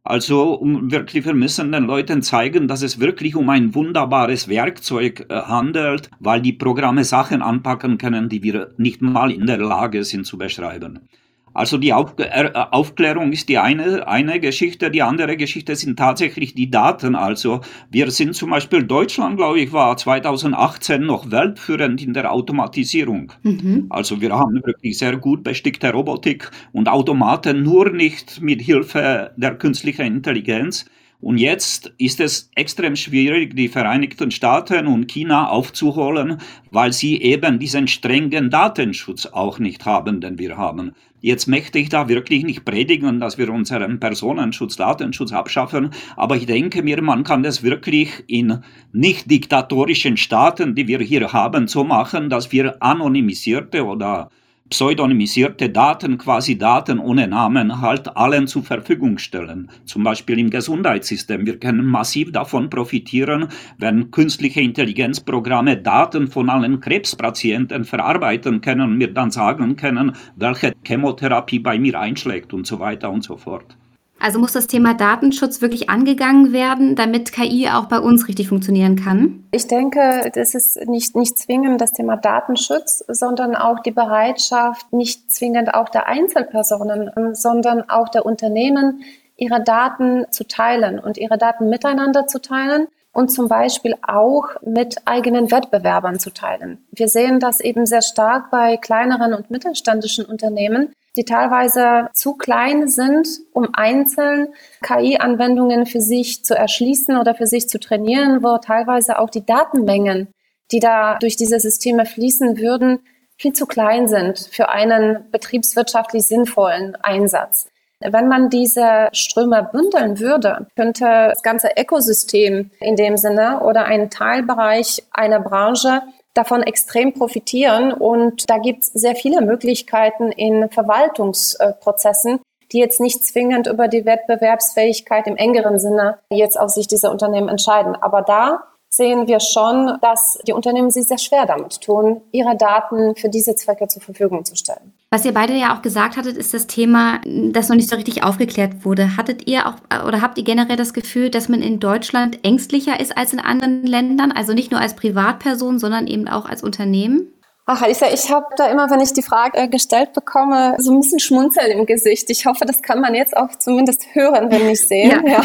Also 0.04 0.54
um 0.54 0.90
wirklich, 0.90 1.24
wir 1.24 1.34
müssen 1.34 1.70
den 1.70 1.84
Leuten 1.84 2.22
zeigen, 2.22 2.66
dass 2.66 2.82
es 2.82 2.98
wirklich 2.98 3.36
um 3.36 3.48
ein 3.48 3.74
wunderbares 3.74 4.48
Werkzeug 4.48 5.26
äh, 5.28 5.34
handelt, 5.34 6.10
weil 6.18 6.42
die 6.42 6.52
Programme 6.52 7.04
Sachen 7.04 7.40
anpacken 7.40 7.98
können, 7.98 8.28
die 8.28 8.42
wir 8.42 8.72
nicht 8.78 9.00
mal 9.00 9.30
in 9.30 9.46
der 9.46 9.58
Lage 9.58 10.02
sind 10.02 10.26
zu 10.26 10.38
beschreiben. 10.38 11.08
Also 11.54 11.78
die 11.78 11.90
äh, 11.90 12.50
Aufklärung 12.54 13.32
ist 13.32 13.48
die 13.48 13.58
eine, 13.58 14.06
eine 14.08 14.40
Geschichte, 14.40 14.90
die 14.90 15.02
andere 15.02 15.36
Geschichte 15.36 15.76
sind 15.76 15.98
tatsächlich 15.98 16.54
die 16.54 16.70
Daten. 16.70 17.14
Also 17.14 17.60
wir 17.90 18.10
sind 18.10 18.34
zum 18.34 18.50
Beispiel 18.50 18.84
Deutschland, 18.84 19.36
glaube 19.36 19.60
ich, 19.60 19.72
war 19.72 19.96
2018 19.96 21.02
noch 21.02 21.30
weltführend 21.30 22.02
in 22.02 22.14
der 22.14 22.32
Automatisierung. 22.32 23.32
Mhm. 23.42 23.86
Also 23.90 24.20
wir 24.20 24.32
haben 24.32 24.62
wirklich 24.64 24.98
sehr 24.98 25.16
gut 25.16 25.44
bestickte 25.44 25.92
Robotik 25.92 26.50
und 26.72 26.88
Automaten, 26.88 27.62
nur 27.62 27.90
nicht 27.90 28.40
mit 28.40 28.62
Hilfe 28.62 29.32
der 29.36 29.54
künstlichen 29.56 30.06
Intelligenz. 30.06 30.86
Und 31.22 31.38
jetzt 31.38 31.92
ist 31.98 32.18
es 32.18 32.50
extrem 32.56 32.96
schwierig, 32.96 33.54
die 33.54 33.68
Vereinigten 33.68 34.32
Staaten 34.32 34.88
und 34.88 35.06
China 35.06 35.50
aufzuholen, 35.50 36.38
weil 36.72 36.92
sie 36.92 37.22
eben 37.22 37.60
diesen 37.60 37.86
strengen 37.86 38.50
Datenschutz 38.50 39.26
auch 39.26 39.60
nicht 39.60 39.86
haben, 39.86 40.20
den 40.20 40.36
wir 40.40 40.56
haben. 40.56 40.94
Jetzt 41.20 41.46
möchte 41.46 41.78
ich 41.78 41.88
da 41.90 42.08
wirklich 42.08 42.42
nicht 42.42 42.64
predigen, 42.64 43.20
dass 43.20 43.38
wir 43.38 43.50
unseren 43.50 44.00
Personenschutz, 44.00 44.74
Datenschutz 44.74 45.32
abschaffen, 45.32 45.90
aber 46.16 46.34
ich 46.34 46.46
denke 46.46 46.82
mir, 46.82 47.00
man 47.00 47.22
kann 47.22 47.44
das 47.44 47.62
wirklich 47.62 48.24
in 48.26 48.58
nicht 48.92 49.30
diktatorischen 49.30 50.16
Staaten, 50.16 50.74
die 50.74 50.88
wir 50.88 50.98
hier 50.98 51.32
haben, 51.32 51.68
so 51.68 51.84
machen, 51.84 52.30
dass 52.30 52.50
wir 52.50 52.82
anonymisierte 52.82 53.86
oder 53.86 54.28
pseudonymisierte 54.72 55.68
Daten, 55.68 56.16
quasi 56.16 56.56
Daten 56.56 56.98
ohne 56.98 57.28
Namen, 57.28 57.82
halt 57.82 58.16
allen 58.16 58.46
zur 58.46 58.62
Verfügung 58.62 59.18
stellen. 59.18 59.70
Zum 59.84 60.02
Beispiel 60.02 60.38
im 60.38 60.48
Gesundheitssystem. 60.48 61.44
Wir 61.44 61.60
können 61.60 61.84
massiv 61.84 62.32
davon 62.32 62.70
profitieren, 62.70 63.48
wenn 63.76 64.10
künstliche 64.10 64.62
Intelligenzprogramme 64.62 65.76
Daten 65.76 66.26
von 66.26 66.48
allen 66.48 66.80
Krebspatienten 66.80 67.84
verarbeiten 67.84 68.62
können 68.62 68.92
und 68.92 68.96
mir 68.96 69.12
dann 69.12 69.30
sagen 69.30 69.76
können, 69.76 70.12
welche 70.36 70.72
Chemotherapie 70.86 71.58
bei 71.58 71.78
mir 71.78 72.00
einschlägt 72.00 72.54
und 72.54 72.66
so 72.66 72.80
weiter 72.80 73.10
und 73.10 73.22
so 73.22 73.36
fort. 73.36 73.76
Also 74.22 74.38
muss 74.38 74.52
das 74.52 74.68
Thema 74.68 74.94
Datenschutz 74.94 75.60
wirklich 75.62 75.90
angegangen 75.90 76.52
werden, 76.52 76.94
damit 76.94 77.32
KI 77.32 77.68
auch 77.68 77.86
bei 77.86 77.98
uns 77.98 78.28
richtig 78.28 78.48
funktionieren 78.48 78.94
kann? 78.94 79.44
Ich 79.50 79.66
denke, 79.66 80.30
das 80.32 80.54
ist 80.54 80.78
nicht, 80.86 81.16
nicht 81.16 81.36
zwingend 81.36 81.80
das 81.80 81.92
Thema 81.92 82.16
Datenschutz, 82.16 83.04
sondern 83.08 83.56
auch 83.56 83.80
die 83.80 83.90
Bereitschaft, 83.90 84.92
nicht 84.92 85.32
zwingend 85.32 85.74
auch 85.74 85.88
der 85.88 86.06
Einzelpersonen, 86.06 87.10
sondern 87.34 87.90
auch 87.90 88.08
der 88.10 88.24
Unternehmen, 88.24 89.02
ihre 89.36 89.60
Daten 89.60 90.26
zu 90.30 90.44
teilen 90.46 91.00
und 91.00 91.18
ihre 91.18 91.36
Daten 91.36 91.68
miteinander 91.68 92.28
zu 92.28 92.40
teilen 92.40 92.86
und 93.12 93.30
zum 93.30 93.48
Beispiel 93.48 93.96
auch 94.06 94.44
mit 94.64 94.98
eigenen 95.04 95.50
Wettbewerbern 95.50 96.20
zu 96.20 96.30
teilen. 96.30 96.86
Wir 96.92 97.08
sehen 97.08 97.40
das 97.40 97.58
eben 97.58 97.86
sehr 97.86 98.02
stark 98.02 98.52
bei 98.52 98.76
kleineren 98.76 99.34
und 99.34 99.50
mittelständischen 99.50 100.24
Unternehmen, 100.24 100.92
die 101.16 101.24
teilweise 101.24 102.08
zu 102.14 102.34
klein 102.34 102.88
sind, 102.88 103.28
um 103.52 103.68
einzeln 103.74 104.48
KI-Anwendungen 104.82 105.86
für 105.86 106.00
sich 106.00 106.44
zu 106.44 106.54
erschließen 106.54 107.18
oder 107.18 107.34
für 107.34 107.46
sich 107.46 107.68
zu 107.68 107.78
trainieren, 107.78 108.42
wo 108.42 108.56
teilweise 108.58 109.18
auch 109.18 109.28
die 109.28 109.44
Datenmengen, 109.44 110.28
die 110.70 110.80
da 110.80 111.18
durch 111.18 111.36
diese 111.36 111.60
Systeme 111.60 112.06
fließen 112.06 112.56
würden, 112.58 113.00
viel 113.36 113.52
zu 113.52 113.66
klein 113.66 114.08
sind 114.08 114.38
für 114.38 114.68
einen 114.68 115.30
betriebswirtschaftlich 115.30 116.26
sinnvollen 116.26 116.96
Einsatz. 117.02 117.68
Wenn 118.00 118.28
man 118.28 118.50
diese 118.50 119.08
Ströme 119.12 119.68
bündeln 119.70 120.18
würde, 120.18 120.66
könnte 120.76 121.04
das 121.04 121.42
ganze 121.42 121.70
Ökosystem 121.78 122.70
in 122.80 122.96
dem 122.96 123.16
Sinne 123.16 123.60
oder 123.60 123.84
ein 123.84 124.10
Teilbereich 124.10 125.04
einer 125.12 125.40
Branche 125.40 126.02
davon 126.34 126.62
extrem 126.62 127.12
profitieren. 127.12 127.92
Und 127.92 128.48
da 128.48 128.58
gibt 128.58 128.82
es 128.82 128.86
sehr 128.88 129.14
viele 129.14 129.40
Möglichkeiten 129.40 130.32
in 130.32 130.70
Verwaltungsprozessen, 130.70 132.40
die 132.72 132.78
jetzt 132.78 133.00
nicht 133.00 133.24
zwingend 133.24 133.66
über 133.66 133.88
die 133.88 134.04
Wettbewerbsfähigkeit 134.04 135.26
im 135.26 135.36
engeren 135.36 135.78
Sinne 135.78 136.18
jetzt 136.30 136.58
aus 136.58 136.74
Sicht 136.74 136.90
dieser 136.90 137.10
Unternehmen 137.10 137.48
entscheiden. 137.48 137.94
Aber 137.96 138.22
da 138.22 138.64
sehen 138.88 139.26
wir 139.26 139.40
schon, 139.40 139.98
dass 140.00 140.38
die 140.46 140.52
Unternehmen 140.52 140.90
sich 140.90 141.06
sehr 141.06 141.18
schwer 141.18 141.46
damit 141.46 141.80
tun, 141.80 142.22
ihre 142.30 142.56
Daten 142.56 143.16
für 143.16 143.28
diese 143.28 143.54
Zwecke 143.54 143.88
zur 143.88 144.02
Verfügung 144.02 144.44
zu 144.44 144.54
stellen. 144.54 144.92
Was 145.12 145.26
ihr 145.26 145.34
beide 145.34 145.54
ja 145.54 145.76
auch 145.76 145.82
gesagt 145.82 146.16
hattet, 146.16 146.38
ist 146.38 146.54
das 146.54 146.66
Thema, 146.66 147.20
das 147.26 147.68
noch 147.68 147.76
nicht 147.76 147.90
so 147.90 147.96
richtig 147.96 148.24
aufgeklärt 148.24 148.86
wurde. 148.86 149.18
Hattet 149.18 149.46
ihr 149.46 149.66
auch 149.66 149.74
oder 150.08 150.22
habt 150.22 150.38
ihr 150.38 150.44
generell 150.44 150.76
das 150.76 150.94
Gefühl, 150.94 151.28
dass 151.28 151.50
man 151.50 151.60
in 151.60 151.80
Deutschland 151.80 152.38
ängstlicher 152.42 152.98
ist 152.98 153.14
als 153.14 153.34
in 153.34 153.38
anderen 153.38 153.82
Ländern? 153.84 154.32
Also 154.32 154.54
nicht 154.54 154.70
nur 154.70 154.80
als 154.80 154.96
Privatperson, 154.96 155.78
sondern 155.78 156.06
eben 156.06 156.28
auch 156.28 156.46
als 156.46 156.62
Unternehmen? 156.62 157.26
Ach, 157.64 157.80
Alisa, 157.80 158.06
ich 158.12 158.28
habe 158.28 158.46
da 158.56 158.66
immer, 158.66 158.90
wenn 158.90 158.98
ich 158.98 159.12
die 159.12 159.22
Frage 159.22 159.56
äh, 159.56 159.68
gestellt 159.68 160.14
bekomme, 160.14 160.74
so 160.78 160.90
ein 160.90 161.00
bisschen 161.00 161.20
Schmunzeln 161.20 161.70
im 161.70 161.86
Gesicht. 161.86 162.28
Ich 162.28 162.44
hoffe, 162.44 162.64
das 162.64 162.82
kann 162.82 163.00
man 163.00 163.14
jetzt 163.14 163.36
auch 163.36 163.54
zumindest 163.56 164.04
hören, 164.14 164.50
wenn 164.50 164.66
nicht 164.66 164.88
sehen. 164.88 165.24
Ja. 165.24 165.42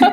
ja. 0.00 0.12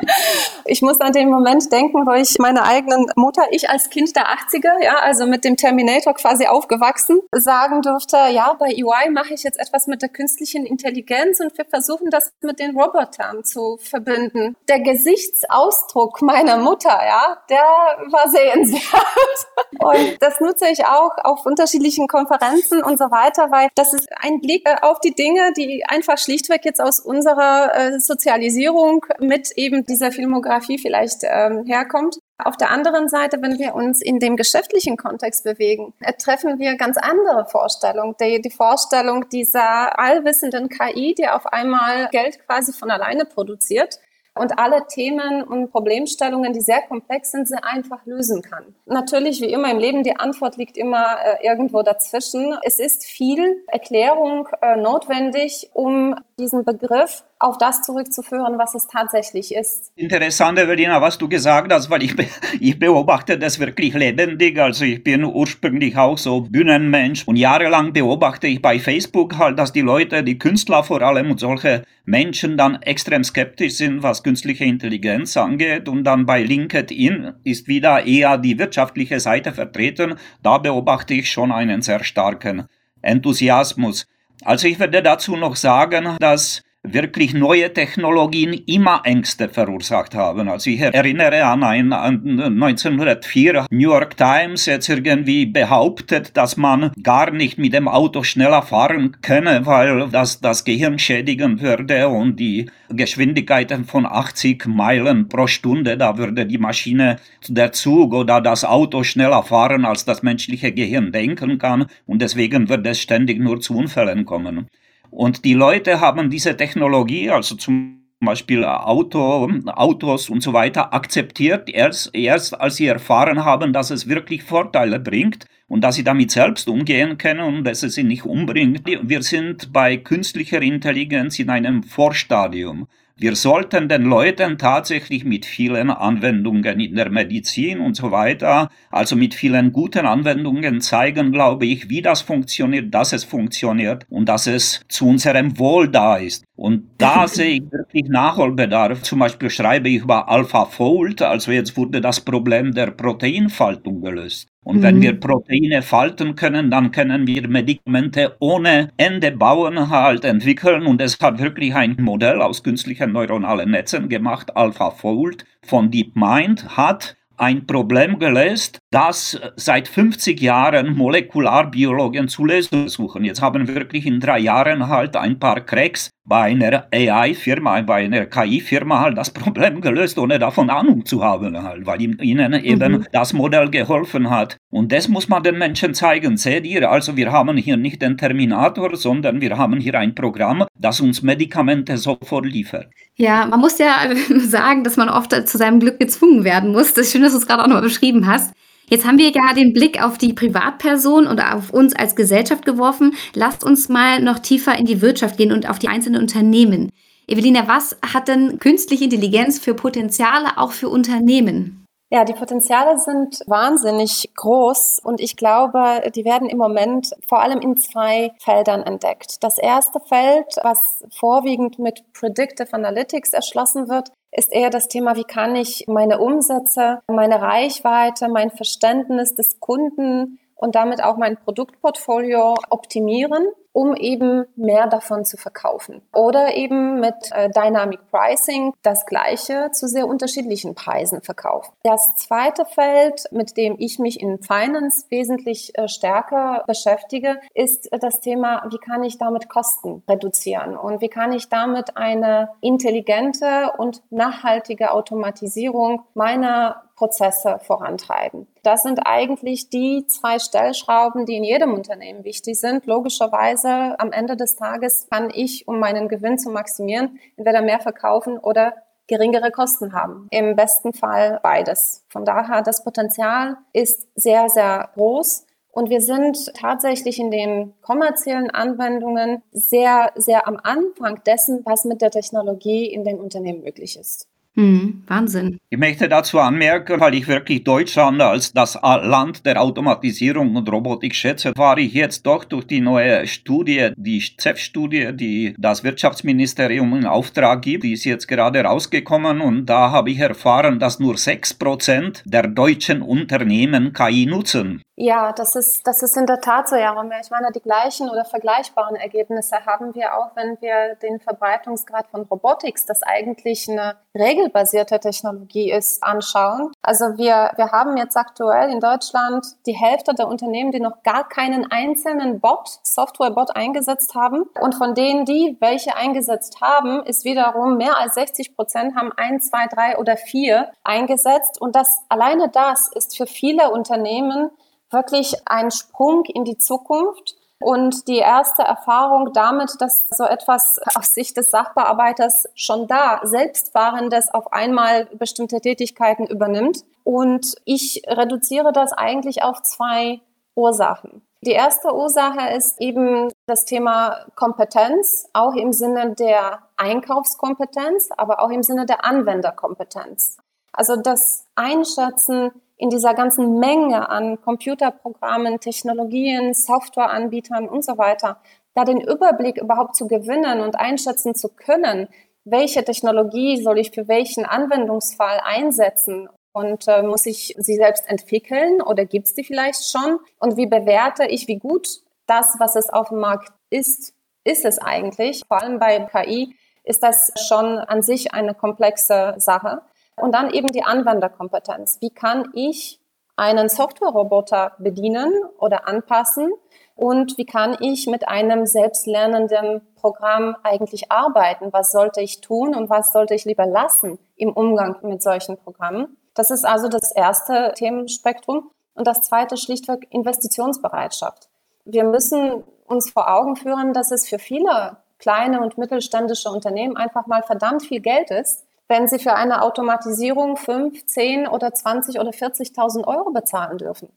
ich 0.66 0.82
muss 0.82 1.00
an 1.00 1.12
den 1.12 1.30
Moment 1.30 1.72
denken, 1.72 2.06
wo 2.06 2.12
ich 2.12 2.36
meine 2.38 2.64
eigenen 2.64 3.06
Mutter, 3.16 3.44
ich 3.50 3.70
als 3.70 3.88
Kind 3.88 4.14
der 4.14 4.26
80er, 4.26 4.84
ja, 4.84 4.96
also 4.96 5.24
mit 5.24 5.44
dem 5.44 5.56
Terminator 5.56 6.12
quasi 6.12 6.46
aufgewachsen, 6.46 7.20
sagen 7.32 7.80
durfte, 7.80 8.18
ja, 8.30 8.54
bei 8.58 8.66
UI 8.66 9.10
mache 9.10 9.32
ich 9.32 9.42
jetzt 9.42 9.58
etwas 9.58 9.86
mit 9.86 10.02
der 10.02 10.10
künstlichen 10.10 10.66
Intelligenz 10.66 11.40
und 11.40 11.56
wir 11.56 11.64
versuchen 11.64 12.10
das 12.10 12.30
mit 12.42 12.58
den 12.58 12.78
Robotern 12.78 13.42
zu 13.42 13.78
verbinden. 13.80 14.54
Der 14.68 14.80
Gesichtsausdruck 14.80 16.20
meiner 16.20 16.58
Mutter, 16.58 16.90
ja, 16.90 17.38
der 17.48 17.62
war 18.10 18.28
sehenswert. 18.28 18.82
Und 19.78 20.16
das 20.20 20.38
nutze 20.40 20.66
ich 20.68 20.84
auch 20.84 21.16
auf 21.24 21.46
unterschiedlichen 21.46 22.08
Konferenzen 22.08 22.82
und 22.82 22.98
so 22.98 23.06
weiter, 23.06 23.50
weil 23.50 23.68
das 23.74 23.92
ist 23.92 24.08
ein 24.20 24.40
Blick 24.40 24.68
äh, 24.68 24.76
auf 24.82 25.00
die 25.00 25.14
Dinge, 25.14 25.52
die 25.56 25.84
einfach 25.86 26.18
schlichtweg 26.18 26.64
jetzt 26.64 26.80
aus 26.80 27.00
unserer 27.00 27.74
äh, 27.74 28.00
Sozialisierung 28.00 29.06
mit 29.18 29.52
eben 29.56 29.84
dieser 29.84 30.12
Filmografie 30.12 30.78
vielleicht 30.78 31.22
ähm, 31.22 31.64
herkommt. 31.66 32.18
Auf 32.38 32.56
der 32.56 32.70
anderen 32.70 33.08
Seite, 33.08 33.40
wenn 33.40 33.58
wir 33.58 33.74
uns 33.74 34.02
in 34.02 34.18
dem 34.18 34.36
geschäftlichen 34.36 34.96
Kontext 34.96 35.44
bewegen, 35.44 35.94
äh, 36.00 36.12
treffen 36.14 36.58
wir 36.58 36.76
ganz 36.76 36.96
andere 36.98 37.46
Vorstellungen. 37.46 38.14
Die, 38.20 38.40
die 38.40 38.50
Vorstellung 38.50 39.28
dieser 39.28 39.98
allwissenden 39.98 40.68
KI, 40.68 41.14
die 41.16 41.28
auf 41.28 41.46
einmal 41.46 42.08
Geld 42.10 42.44
quasi 42.46 42.72
von 42.72 42.90
alleine 42.90 43.24
produziert 43.24 44.00
und 44.42 44.58
alle 44.58 44.86
Themen 44.88 45.44
und 45.44 45.70
Problemstellungen, 45.70 46.52
die 46.52 46.60
sehr 46.60 46.82
komplex 46.82 47.30
sind, 47.30 47.46
sehr 47.46 47.64
einfach 47.64 48.04
lösen 48.06 48.42
kann. 48.42 48.74
Natürlich, 48.86 49.40
wie 49.40 49.52
immer 49.52 49.70
im 49.70 49.78
Leben, 49.78 50.02
die 50.02 50.16
Antwort 50.16 50.56
liegt 50.56 50.76
immer 50.76 51.16
äh, 51.24 51.46
irgendwo 51.46 51.82
dazwischen. 51.82 52.56
Es 52.62 52.80
ist 52.80 53.04
viel 53.04 53.62
Erklärung 53.68 54.48
äh, 54.60 54.76
notwendig, 54.76 55.70
um 55.72 56.16
diesen 56.42 56.64
Begriff 56.64 57.24
auf 57.38 57.58
das 57.58 57.82
zurückzuführen, 57.82 58.58
was 58.58 58.74
es 58.74 58.86
tatsächlich 58.86 59.54
ist. 59.54 59.92
Interessant, 59.96 60.58
Evelina, 60.58 61.00
was 61.00 61.16
du 61.18 61.28
gesagt 61.28 61.72
hast, 61.72 61.88
weil 61.88 62.02
ich, 62.02 62.14
be 62.14 62.26
ich 62.60 62.78
beobachte 62.78 63.38
das 63.38 63.58
wirklich 63.58 63.94
lebendig. 63.94 64.58
Also 64.60 64.84
ich 64.84 65.02
bin 65.02 65.24
ursprünglich 65.24 65.96
auch 65.96 66.18
so 66.18 66.42
Bühnenmensch 66.42 67.26
und 67.26 67.36
jahrelang 67.36 67.92
beobachte 67.92 68.46
ich 68.46 68.60
bei 68.60 68.78
Facebook 68.78 69.38
halt, 69.38 69.58
dass 69.58 69.72
die 69.72 69.80
Leute, 69.80 70.22
die 70.22 70.38
Künstler 70.38 70.84
vor 70.84 71.00
allem 71.02 71.30
und 71.30 71.40
solche 71.40 71.84
Menschen 72.04 72.56
dann 72.56 72.82
extrem 72.82 73.24
skeptisch 73.24 73.74
sind, 73.74 74.02
was 74.02 74.22
künstliche 74.22 74.64
Intelligenz 74.64 75.36
angeht 75.36 75.88
und 75.88 76.04
dann 76.04 76.26
bei 76.26 76.42
LinkedIn 76.42 77.34
ist 77.44 77.68
wieder 77.68 78.04
eher 78.04 78.38
die 78.38 78.58
wirtschaftliche 78.58 79.20
Seite 79.20 79.52
vertreten. 79.52 80.16
Da 80.42 80.58
beobachte 80.58 81.14
ich 81.14 81.30
schon 81.30 81.52
einen 81.52 81.82
sehr 81.82 82.02
starken 82.02 82.66
Enthusiasmus. 83.00 84.06
Also 84.44 84.68
ich 84.68 84.78
werde 84.78 85.02
dazu 85.02 85.36
noch 85.36 85.56
sagen, 85.56 86.16
dass 86.18 86.62
wirklich 86.84 87.32
neue 87.32 87.72
Technologien 87.72 88.52
immer 88.66 89.02
Ängste 89.04 89.48
verursacht 89.48 90.16
haben. 90.16 90.48
Also 90.48 90.70
ich 90.70 90.80
erinnere 90.80 91.44
an 91.44 91.62
ein 91.62 91.92
an 91.92 92.38
1904 92.38 93.66
New 93.70 93.90
York 93.90 94.16
Times 94.16 94.66
jetzt 94.66 94.88
irgendwie 94.88 95.46
behauptet, 95.46 96.36
dass 96.36 96.56
man 96.56 96.90
gar 97.00 97.30
nicht 97.30 97.56
mit 97.56 97.72
dem 97.72 97.86
Auto 97.86 98.24
schneller 98.24 98.62
fahren 98.62 99.16
könne, 99.22 99.64
weil 99.64 100.08
das 100.08 100.40
das 100.40 100.64
Gehirn 100.64 100.98
schädigen 100.98 101.60
würde 101.60 102.08
und 102.08 102.40
die 102.40 102.68
Geschwindigkeiten 102.88 103.84
von 103.84 104.04
80 104.04 104.66
Meilen 104.66 105.28
pro 105.28 105.46
Stunde, 105.46 105.96
da 105.96 106.18
würde 106.18 106.46
die 106.46 106.58
Maschine, 106.58 107.16
der 107.46 107.70
Zug 107.70 108.12
oder 108.12 108.40
das 108.40 108.64
Auto 108.64 109.04
schneller 109.04 109.44
fahren, 109.44 109.84
als 109.84 110.04
das 110.04 110.24
menschliche 110.24 110.72
Gehirn 110.72 111.12
denken 111.12 111.58
kann 111.58 111.86
und 112.06 112.22
deswegen 112.22 112.68
wird 112.68 112.84
es 112.88 113.00
ständig 113.00 113.38
nur 113.38 113.60
zu 113.60 113.76
Unfällen 113.76 114.24
kommen. 114.24 114.68
Und 115.12 115.44
die 115.44 115.52
Leute 115.52 116.00
haben 116.00 116.30
diese 116.30 116.56
Technologie, 116.56 117.28
also 117.28 117.54
zum 117.54 118.00
Beispiel 118.20 118.64
Auto, 118.64 119.46
Autos 119.66 120.30
und 120.30 120.42
so 120.42 120.54
weiter, 120.54 120.94
akzeptiert, 120.94 121.68
erst, 121.68 122.14
erst 122.14 122.58
als 122.58 122.76
sie 122.76 122.86
erfahren 122.86 123.44
haben, 123.44 123.74
dass 123.74 123.90
es 123.90 124.08
wirklich 124.08 124.42
Vorteile 124.42 124.98
bringt 124.98 125.44
und 125.68 125.82
dass 125.84 125.96
sie 125.96 126.04
damit 126.04 126.30
selbst 126.30 126.66
umgehen 126.66 127.18
können 127.18 127.40
und 127.40 127.64
dass 127.64 127.82
es 127.82 127.94
sie 127.94 128.04
nicht 128.04 128.24
umbringt. 128.24 128.86
Wir 128.86 129.22
sind 129.22 129.70
bei 129.70 129.98
künstlicher 129.98 130.62
Intelligenz 130.62 131.38
in 131.38 131.50
einem 131.50 131.82
Vorstadium. 131.82 132.88
Wir 133.22 133.36
sollten 133.36 133.88
den 133.88 134.02
Leuten 134.02 134.58
tatsächlich 134.58 135.24
mit 135.24 135.46
vielen 135.46 135.90
Anwendungen 135.90 136.80
in 136.80 136.96
der 136.96 137.08
Medizin 137.08 137.78
und 137.78 137.94
so 137.94 138.10
weiter, 138.10 138.68
also 138.90 139.14
mit 139.14 139.32
vielen 139.32 139.72
guten 139.72 140.06
Anwendungen 140.06 140.80
zeigen, 140.80 141.30
glaube 141.30 141.66
ich, 141.66 141.88
wie 141.88 142.02
das 142.02 142.20
funktioniert, 142.20 142.92
dass 142.92 143.12
es 143.12 143.22
funktioniert 143.22 144.06
und 144.10 144.28
dass 144.28 144.48
es 144.48 144.80
zu 144.88 145.06
unserem 145.06 145.56
Wohl 145.60 145.88
da 145.88 146.16
ist. 146.16 146.42
Und 146.62 146.84
da 146.96 147.26
sehe 147.26 147.56
ich 147.56 147.72
wirklich 147.72 148.04
Nachholbedarf. 148.08 149.02
Zum 149.02 149.18
Beispiel 149.18 149.50
schreibe 149.50 149.88
ich 149.88 150.02
über 150.02 150.28
AlphaFold, 150.28 151.20
also 151.20 151.50
jetzt 151.50 151.76
wurde 151.76 152.00
das 152.00 152.20
Problem 152.20 152.72
der 152.72 152.92
Proteinfaltung 152.92 154.00
gelöst. 154.00 154.48
Und 154.62 154.76
mhm. 154.76 154.82
wenn 154.82 155.02
wir 155.02 155.18
Proteine 155.18 155.82
falten 155.82 156.36
können, 156.36 156.70
dann 156.70 156.92
können 156.92 157.26
wir 157.26 157.48
Medikamente 157.48 158.36
ohne 158.38 158.90
Ende 158.96 159.32
bauen, 159.32 159.90
halt 159.90 160.24
entwickeln. 160.24 160.86
Und 160.86 161.02
es 161.02 161.18
hat 161.20 161.40
wirklich 161.40 161.74
ein 161.74 161.96
Modell 161.98 162.40
aus 162.40 162.62
künstlichen 162.62 163.10
neuronalen 163.10 163.72
Netzen 163.72 164.08
gemacht, 164.08 164.56
AlphaFold 164.56 165.44
von 165.62 165.90
DeepMind, 165.90 166.76
hat 166.76 167.16
ein 167.38 167.66
Problem 167.66 168.20
gelöst, 168.20 168.78
das 168.92 169.40
seit 169.56 169.88
50 169.88 170.40
Jahren 170.40 170.94
Molekularbiologen 170.94 172.28
zu 172.28 172.44
lösen 172.44 172.88
suchen. 172.88 173.24
Jetzt 173.24 173.40
haben 173.40 173.66
wir 173.66 173.74
wirklich 173.74 174.06
in 174.06 174.20
drei 174.20 174.38
Jahren 174.38 174.86
halt 174.86 175.16
ein 175.16 175.38
paar 175.38 175.60
Cracks 175.62 176.10
bei 176.24 176.42
einer 176.42 176.86
AI-Firma, 176.92 177.80
bei 177.80 178.04
einer 178.04 178.26
KI-Firma 178.26 179.00
halt 179.00 179.18
das 179.18 179.30
Problem 179.30 179.80
gelöst, 179.80 180.18
ohne 180.18 180.38
davon 180.38 180.70
Ahnung 180.70 181.04
zu 181.06 181.24
haben, 181.24 181.60
halt, 181.62 181.86
weil 181.86 182.02
ihnen 182.02 182.52
eben 182.52 182.92
mhm. 182.92 183.06
das 183.12 183.32
Modell 183.32 183.70
geholfen 183.70 184.30
hat. 184.30 184.58
Und 184.70 184.92
das 184.92 185.08
muss 185.08 185.28
man 185.28 185.42
den 185.42 185.58
Menschen 185.58 185.94
zeigen. 185.94 186.36
Seht 186.36 186.66
ihr, 186.66 186.90
also 186.90 187.16
wir 187.16 187.32
haben 187.32 187.56
hier 187.56 187.78
nicht 187.78 188.02
den 188.02 188.18
Terminator, 188.18 188.94
sondern 188.94 189.40
wir 189.40 189.56
haben 189.56 189.80
hier 189.80 189.98
ein 189.98 190.14
Programm, 190.14 190.64
das 190.78 191.00
uns 191.00 191.22
Medikamente 191.22 191.96
sofort 191.96 192.44
liefert. 192.44 192.88
Ja, 193.16 193.46
man 193.46 193.60
muss 193.60 193.78
ja 193.78 193.96
sagen, 194.38 194.84
dass 194.84 194.96
man 194.98 195.08
oft 195.08 195.32
zu 195.32 195.58
seinem 195.58 195.80
Glück 195.80 195.98
gezwungen 195.98 196.44
werden 196.44 196.72
muss. 196.72 196.94
Das 196.94 197.06
ist 197.06 197.12
schön, 197.12 197.22
dass 197.22 197.32
du 197.32 197.38
es 197.38 197.46
gerade 197.46 197.62
auch 197.62 197.66
nochmal 197.66 197.82
beschrieben 197.82 198.26
hast. 198.26 198.52
Jetzt 198.88 199.06
haben 199.06 199.18
wir 199.18 199.30
ja 199.30 199.54
den 199.54 199.72
Blick 199.72 200.02
auf 200.02 200.18
die 200.18 200.32
Privatperson 200.32 201.26
und 201.26 201.40
auf 201.40 201.70
uns 201.70 201.94
als 201.94 202.16
Gesellschaft 202.16 202.64
geworfen. 202.64 203.14
Lasst 203.34 203.64
uns 203.64 203.88
mal 203.88 204.20
noch 204.20 204.38
tiefer 204.38 204.78
in 204.78 204.84
die 204.84 205.00
Wirtschaft 205.00 205.36
gehen 205.36 205.52
und 205.52 205.68
auf 205.68 205.78
die 205.78 205.88
einzelnen 205.88 206.20
Unternehmen. 206.20 206.90
Evelina, 207.26 207.68
was 207.68 207.96
hat 208.12 208.28
denn 208.28 208.58
künstliche 208.58 209.04
Intelligenz 209.04 209.58
für 209.58 209.74
Potenziale 209.74 210.58
auch 210.58 210.72
für 210.72 210.88
Unternehmen? 210.88 211.82
Ja, 212.10 212.24
die 212.24 212.34
Potenziale 212.34 212.98
sind 212.98 213.40
wahnsinnig 213.46 214.28
groß 214.36 215.00
und 215.02 215.18
ich 215.18 215.34
glaube, 215.34 216.02
die 216.14 216.26
werden 216.26 216.50
im 216.50 216.58
Moment 216.58 217.08
vor 217.26 217.40
allem 217.40 217.58
in 217.60 217.78
zwei 217.78 218.32
Feldern 218.38 218.82
entdeckt. 218.82 219.42
Das 219.42 219.56
erste 219.56 219.98
Feld, 219.98 220.44
was 220.62 221.06
vorwiegend 221.10 221.78
mit 221.78 222.02
Predictive 222.12 222.70
Analytics 222.74 223.32
erschlossen 223.32 223.88
wird, 223.88 224.10
ist 224.32 224.52
eher 224.52 224.70
das 224.70 224.88
Thema, 224.88 225.16
wie 225.16 225.24
kann 225.24 225.54
ich 225.54 225.84
meine 225.86 226.18
Umsätze, 226.18 227.02
meine 227.06 227.40
Reichweite, 227.40 228.28
mein 228.28 228.50
Verständnis 228.50 229.34
des 229.34 229.60
Kunden 229.60 230.38
und 230.54 230.74
damit 230.74 231.04
auch 231.04 231.16
mein 231.16 231.36
Produktportfolio 231.36 232.54
optimieren 232.70 233.46
um 233.72 233.94
eben 233.96 234.44
mehr 234.56 234.86
davon 234.86 235.24
zu 235.24 235.36
verkaufen. 235.36 236.02
Oder 236.14 236.54
eben 236.54 237.00
mit 237.00 237.14
äh, 237.32 237.50
Dynamic 237.50 238.00
Pricing 238.10 238.74
das 238.82 239.06
gleiche 239.06 239.70
zu 239.72 239.88
sehr 239.88 240.06
unterschiedlichen 240.06 240.74
Preisen 240.74 241.22
verkaufen. 241.22 241.72
Das 241.82 242.14
zweite 242.16 242.64
Feld, 242.64 243.24
mit 243.30 243.56
dem 243.56 243.76
ich 243.78 243.98
mich 243.98 244.20
in 244.20 244.42
Finance 244.42 245.06
wesentlich 245.08 245.76
äh, 245.78 245.88
stärker 245.88 246.64
beschäftige, 246.66 247.38
ist 247.54 247.88
das 248.00 248.20
Thema, 248.20 248.66
wie 248.70 248.78
kann 248.78 249.02
ich 249.04 249.18
damit 249.18 249.48
Kosten 249.48 250.02
reduzieren 250.08 250.76
und 250.76 251.00
wie 251.00 251.08
kann 251.08 251.32
ich 251.32 251.48
damit 251.48 251.96
eine 251.96 252.50
intelligente 252.60 253.72
und 253.78 254.02
nachhaltige 254.10 254.92
Automatisierung 254.92 256.02
meiner 256.14 256.82
Prozesse 257.02 257.58
vorantreiben. 257.62 258.46
Das 258.62 258.82
sind 258.82 259.00
eigentlich 259.04 259.68
die 259.70 260.06
zwei 260.06 260.38
Stellschrauben, 260.38 261.26
die 261.26 261.36
in 261.36 261.42
jedem 261.42 261.74
Unternehmen 261.74 262.22
wichtig 262.22 262.60
sind. 262.60 262.86
Logischerweise 262.86 263.61
am 263.68 264.12
Ende 264.12 264.36
des 264.36 264.56
Tages 264.56 265.08
kann 265.10 265.30
ich, 265.32 265.68
um 265.68 265.78
meinen 265.78 266.08
Gewinn 266.08 266.38
zu 266.38 266.50
maximieren, 266.50 267.18
entweder 267.36 267.62
mehr 267.62 267.80
verkaufen 267.80 268.38
oder 268.38 268.74
geringere 269.06 269.50
Kosten 269.50 269.92
haben. 269.92 270.28
Im 270.30 270.56
besten 270.56 270.92
Fall 270.92 271.40
beides. 271.42 272.04
Von 272.08 272.24
daher, 272.24 272.62
das 272.62 272.84
Potenzial 272.84 273.56
ist 273.72 274.08
sehr, 274.14 274.48
sehr 274.48 274.90
groß. 274.94 275.46
Und 275.70 275.88
wir 275.88 276.02
sind 276.02 276.52
tatsächlich 276.54 277.18
in 277.18 277.30
den 277.30 277.74
kommerziellen 277.80 278.50
Anwendungen 278.50 279.42
sehr, 279.52 280.12
sehr 280.14 280.46
am 280.46 280.58
Anfang 280.62 281.22
dessen, 281.24 281.64
was 281.64 281.84
mit 281.84 282.02
der 282.02 282.10
Technologie 282.10 282.86
in 282.86 283.04
den 283.04 283.18
Unternehmen 283.18 283.62
möglich 283.62 283.98
ist. 283.98 284.28
Hm, 284.54 285.02
Wahnsinn. 285.06 285.58
Ich 285.70 285.78
möchte 285.78 286.10
dazu 286.10 286.38
anmerken, 286.38 287.00
weil 287.00 287.14
ich 287.14 287.26
wirklich 287.26 287.64
Deutschland 287.64 288.20
als 288.20 288.52
das 288.52 288.74
Land 288.82 289.46
der 289.46 289.62
Automatisierung 289.62 290.54
und 290.54 290.70
Robotik 290.70 291.14
schätze, 291.14 291.52
war 291.56 291.78
ich 291.78 291.94
jetzt 291.94 292.26
doch 292.26 292.44
durch 292.44 292.66
die 292.66 292.82
neue 292.82 293.26
Studie, 293.26 293.92
die 293.96 294.20
CEF-Studie, 294.20 295.12
die 295.14 295.54
das 295.56 295.84
Wirtschaftsministerium 295.84 296.94
in 296.96 297.06
Auftrag 297.06 297.62
gibt, 297.62 297.84
die 297.84 297.94
ist 297.94 298.04
jetzt 298.04 298.28
gerade 298.28 298.60
rausgekommen 298.60 299.40
und 299.40 299.64
da 299.64 299.90
habe 299.90 300.10
ich 300.10 300.18
erfahren, 300.18 300.78
dass 300.78 301.00
nur 301.00 301.14
6% 301.14 302.22
der 302.26 302.46
deutschen 302.46 303.00
Unternehmen 303.00 303.94
KI 303.94 304.26
nutzen. 304.26 304.82
Ja, 305.02 305.32
das 305.32 305.56
ist, 305.56 305.84
das 305.84 306.00
ist 306.00 306.16
in 306.16 306.26
der 306.26 306.40
Tat 306.40 306.68
so, 306.68 306.76
Jaromir. 306.76 307.18
Ich 307.20 307.30
meine, 307.32 307.50
die 307.50 307.60
gleichen 307.60 308.08
oder 308.08 308.24
vergleichbaren 308.24 308.94
Ergebnisse 308.94 309.66
haben 309.66 309.96
wir 309.96 310.16
auch, 310.16 310.36
wenn 310.36 310.56
wir 310.60 310.94
den 311.02 311.18
Verbreitungsgrad 311.18 312.06
von 312.06 312.22
Robotics, 312.22 312.86
das 312.86 313.02
eigentlich 313.02 313.68
eine 313.68 313.96
regelbasierte 314.14 315.00
Technologie 315.00 315.72
ist, 315.72 316.04
anschauen. 316.04 316.70
Also 316.82 317.16
wir, 317.18 317.50
wir 317.56 317.72
haben 317.72 317.96
jetzt 317.96 318.16
aktuell 318.16 318.70
in 318.70 318.78
Deutschland 318.78 319.44
die 319.66 319.72
Hälfte 319.72 320.14
der 320.14 320.28
Unternehmen, 320.28 320.70
die 320.70 320.78
noch 320.78 321.02
gar 321.02 321.28
keinen 321.28 321.68
einzelnen 321.68 322.38
Bot, 322.38 322.68
Software-Bot 322.84 323.56
eingesetzt 323.56 324.14
haben. 324.14 324.44
Und 324.60 324.76
von 324.76 324.94
denen, 324.94 325.24
die 325.24 325.56
welche 325.58 325.96
eingesetzt 325.96 326.60
haben, 326.60 327.02
ist 327.06 327.24
wiederum 327.24 327.76
mehr 327.76 327.98
als 327.98 328.14
60 328.14 328.54
Prozent 328.54 328.94
haben 328.94 329.10
ein, 329.16 329.40
zwei, 329.40 329.66
drei 329.66 329.98
oder 329.98 330.16
vier 330.16 330.70
eingesetzt. 330.84 331.60
Und 331.60 331.74
das 331.74 331.88
alleine 332.08 332.48
das 332.50 332.88
ist 332.94 333.16
für 333.16 333.26
viele 333.26 333.72
Unternehmen 333.72 334.52
wirklich 334.92 335.34
ein 335.46 335.70
Sprung 335.70 336.24
in 336.24 336.44
die 336.44 336.58
Zukunft 336.58 337.36
und 337.62 338.08
die 338.08 338.18
erste 338.18 338.62
Erfahrung 338.62 339.32
damit, 339.32 339.80
dass 339.80 340.04
so 340.10 340.24
etwas 340.24 340.80
aus 340.94 341.14
Sicht 341.14 341.36
des 341.36 341.50
Sachbearbeiters 341.50 342.48
schon 342.54 342.86
da, 342.88 343.20
selbstfahrendes 343.22 344.34
auf 344.34 344.52
einmal 344.52 345.06
bestimmte 345.06 345.60
Tätigkeiten 345.60 346.26
übernimmt. 346.26 346.84
Und 347.04 347.54
ich 347.64 348.02
reduziere 348.06 348.72
das 348.72 348.92
eigentlich 348.92 349.42
auf 349.42 349.62
zwei 349.62 350.20
Ursachen. 350.54 351.22
Die 351.44 351.52
erste 351.52 351.92
Ursache 351.92 352.54
ist 352.54 352.80
eben 352.80 353.32
das 353.46 353.64
Thema 353.64 354.26
Kompetenz, 354.36 355.28
auch 355.32 355.54
im 355.54 355.72
Sinne 355.72 356.14
der 356.14 356.60
Einkaufskompetenz, 356.76 358.10
aber 358.16 358.40
auch 358.40 358.50
im 358.50 358.62
Sinne 358.62 358.86
der 358.86 359.04
Anwenderkompetenz. 359.04 360.36
Also 360.72 360.96
das 360.96 361.46
Einschätzen, 361.56 362.52
in 362.82 362.90
dieser 362.90 363.14
ganzen 363.14 363.60
Menge 363.60 364.08
an 364.08 364.40
Computerprogrammen, 364.42 365.60
Technologien, 365.60 366.52
Softwareanbietern 366.52 367.68
und 367.68 367.84
so 367.84 367.96
weiter, 367.96 368.38
da 368.74 368.84
den 368.84 369.00
Überblick 369.00 369.56
überhaupt 369.56 369.94
zu 369.94 370.08
gewinnen 370.08 370.60
und 370.60 370.74
einschätzen 370.74 371.36
zu 371.36 371.48
können, 371.48 372.08
welche 372.44 372.84
Technologie 372.84 373.62
soll 373.62 373.78
ich 373.78 373.92
für 373.92 374.08
welchen 374.08 374.44
Anwendungsfall 374.44 375.40
einsetzen 375.44 376.28
und 376.50 376.88
äh, 376.88 377.04
muss 377.04 377.24
ich 377.26 377.54
sie 377.56 377.76
selbst 377.76 378.08
entwickeln 378.08 378.82
oder 378.82 379.04
gibt 379.04 379.28
es 379.28 379.34
die 379.34 379.44
vielleicht 379.44 379.88
schon? 379.88 380.18
Und 380.40 380.56
wie 380.56 380.66
bewerte 380.66 381.24
ich, 381.26 381.46
wie 381.46 381.60
gut 381.60 381.86
das, 382.26 382.56
was 382.58 382.74
es 382.74 382.90
auf 382.90 383.10
dem 383.10 383.20
Markt 383.20 383.52
ist, 383.70 384.12
ist 384.42 384.64
es 384.64 384.78
eigentlich? 384.78 385.42
Vor 385.46 385.62
allem 385.62 385.78
bei 385.78 386.00
KI 386.00 386.56
ist 386.82 387.04
das 387.04 387.30
schon 387.46 387.78
an 387.78 388.02
sich 388.02 388.34
eine 388.34 388.54
komplexe 388.54 389.34
Sache. 389.36 389.82
Und 390.16 390.32
dann 390.32 390.50
eben 390.50 390.68
die 390.68 390.84
Anwenderkompetenz. 390.84 391.98
Wie 392.00 392.10
kann 392.10 392.50
ich 392.54 393.00
einen 393.36 393.68
Softwareroboter 393.68 394.72
bedienen 394.78 395.32
oder 395.58 395.88
anpassen? 395.88 396.52
Und 396.94 397.38
wie 397.38 397.46
kann 397.46 397.76
ich 397.80 398.06
mit 398.06 398.28
einem 398.28 398.66
selbstlernenden 398.66 399.80
Programm 399.96 400.56
eigentlich 400.62 401.10
arbeiten? 401.10 401.72
Was 401.72 401.92
sollte 401.92 402.20
ich 402.20 402.40
tun 402.40 402.74
und 402.74 402.90
was 402.90 403.12
sollte 403.12 403.34
ich 403.34 403.44
lieber 403.44 403.66
lassen 403.66 404.18
im 404.36 404.52
Umgang 404.52 404.96
mit 405.02 405.22
solchen 405.22 405.56
Programmen? 405.56 406.16
Das 406.34 406.50
ist 406.50 406.64
also 406.64 406.88
das 406.88 407.12
erste 407.12 407.72
Themenspektrum. 407.74 408.70
Und 408.94 409.06
das 409.06 409.22
zweite 409.22 409.56
schlichtweg 409.56 410.06
Investitionsbereitschaft. 410.10 411.48
Wir 411.84 412.04
müssen 412.04 412.62
uns 412.86 413.10
vor 413.10 413.32
Augen 413.32 413.56
führen, 413.56 413.94
dass 413.94 414.10
es 414.10 414.28
für 414.28 414.38
viele 414.38 414.98
kleine 415.18 415.60
und 415.62 415.78
mittelständische 415.78 416.50
Unternehmen 416.50 416.96
einfach 416.96 417.26
mal 417.26 417.42
verdammt 417.42 417.84
viel 417.84 418.00
Geld 418.00 418.30
ist, 418.30 418.66
wenn 418.88 419.08
sie 419.08 419.18
für 419.18 419.34
eine 419.34 419.62
Automatisierung 419.62 420.56
5, 420.56 421.06
10 421.06 421.46
oder 421.46 421.72
20 421.72 422.18
oder 422.20 422.30
40.000 422.30 423.06
Euro 423.06 423.30
bezahlen 423.30 423.78
dürfen. 423.78 424.08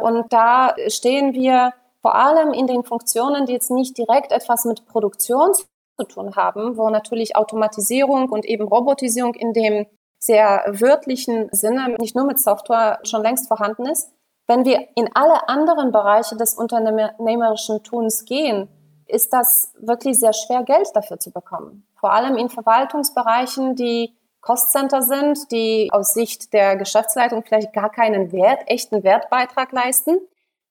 Und 0.00 0.32
da 0.32 0.74
stehen 0.88 1.34
wir 1.34 1.72
vor 2.00 2.14
allem 2.14 2.52
in 2.52 2.66
den 2.66 2.84
Funktionen, 2.84 3.46
die 3.46 3.52
jetzt 3.52 3.70
nicht 3.70 3.98
direkt 3.98 4.32
etwas 4.32 4.64
mit 4.64 4.86
Produktion 4.86 5.52
zu 5.54 6.04
tun 6.06 6.36
haben, 6.36 6.76
wo 6.76 6.90
natürlich 6.90 7.36
Automatisierung 7.36 8.28
und 8.30 8.44
eben 8.44 8.68
Robotisierung 8.68 9.34
in 9.34 9.52
dem 9.52 9.86
sehr 10.18 10.64
wörtlichen 10.68 11.48
Sinne 11.52 11.96
nicht 12.00 12.16
nur 12.16 12.24
mit 12.24 12.40
Software 12.40 12.98
schon 13.04 13.22
längst 13.22 13.48
vorhanden 13.48 13.86
ist. 13.86 14.12
Wenn 14.46 14.64
wir 14.64 14.88
in 14.96 15.10
alle 15.14 15.48
anderen 15.48 15.92
Bereiche 15.92 16.36
des 16.36 16.54
unternehmerischen 16.54 17.82
Tuns 17.82 18.24
gehen, 18.24 18.68
ist 19.08 19.32
das 19.32 19.72
wirklich 19.80 20.18
sehr 20.18 20.32
schwer, 20.32 20.62
Geld 20.62 20.88
dafür 20.94 21.18
zu 21.18 21.30
bekommen. 21.30 21.84
Vor 21.98 22.12
allem 22.12 22.36
in 22.36 22.48
Verwaltungsbereichen, 22.48 23.74
die 23.74 24.14
Kostcenter 24.40 25.02
sind, 25.02 25.50
die 25.50 25.88
aus 25.92 26.14
Sicht 26.14 26.52
der 26.52 26.76
Geschäftsleitung 26.76 27.42
vielleicht 27.44 27.72
gar 27.72 27.90
keinen 27.90 28.32
Wert, 28.32 28.60
echten 28.66 29.02
Wertbeitrag 29.02 29.72
leisten. 29.72 30.18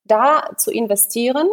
Da 0.06 0.52
zu 0.58 0.71
investieren, 0.71 1.47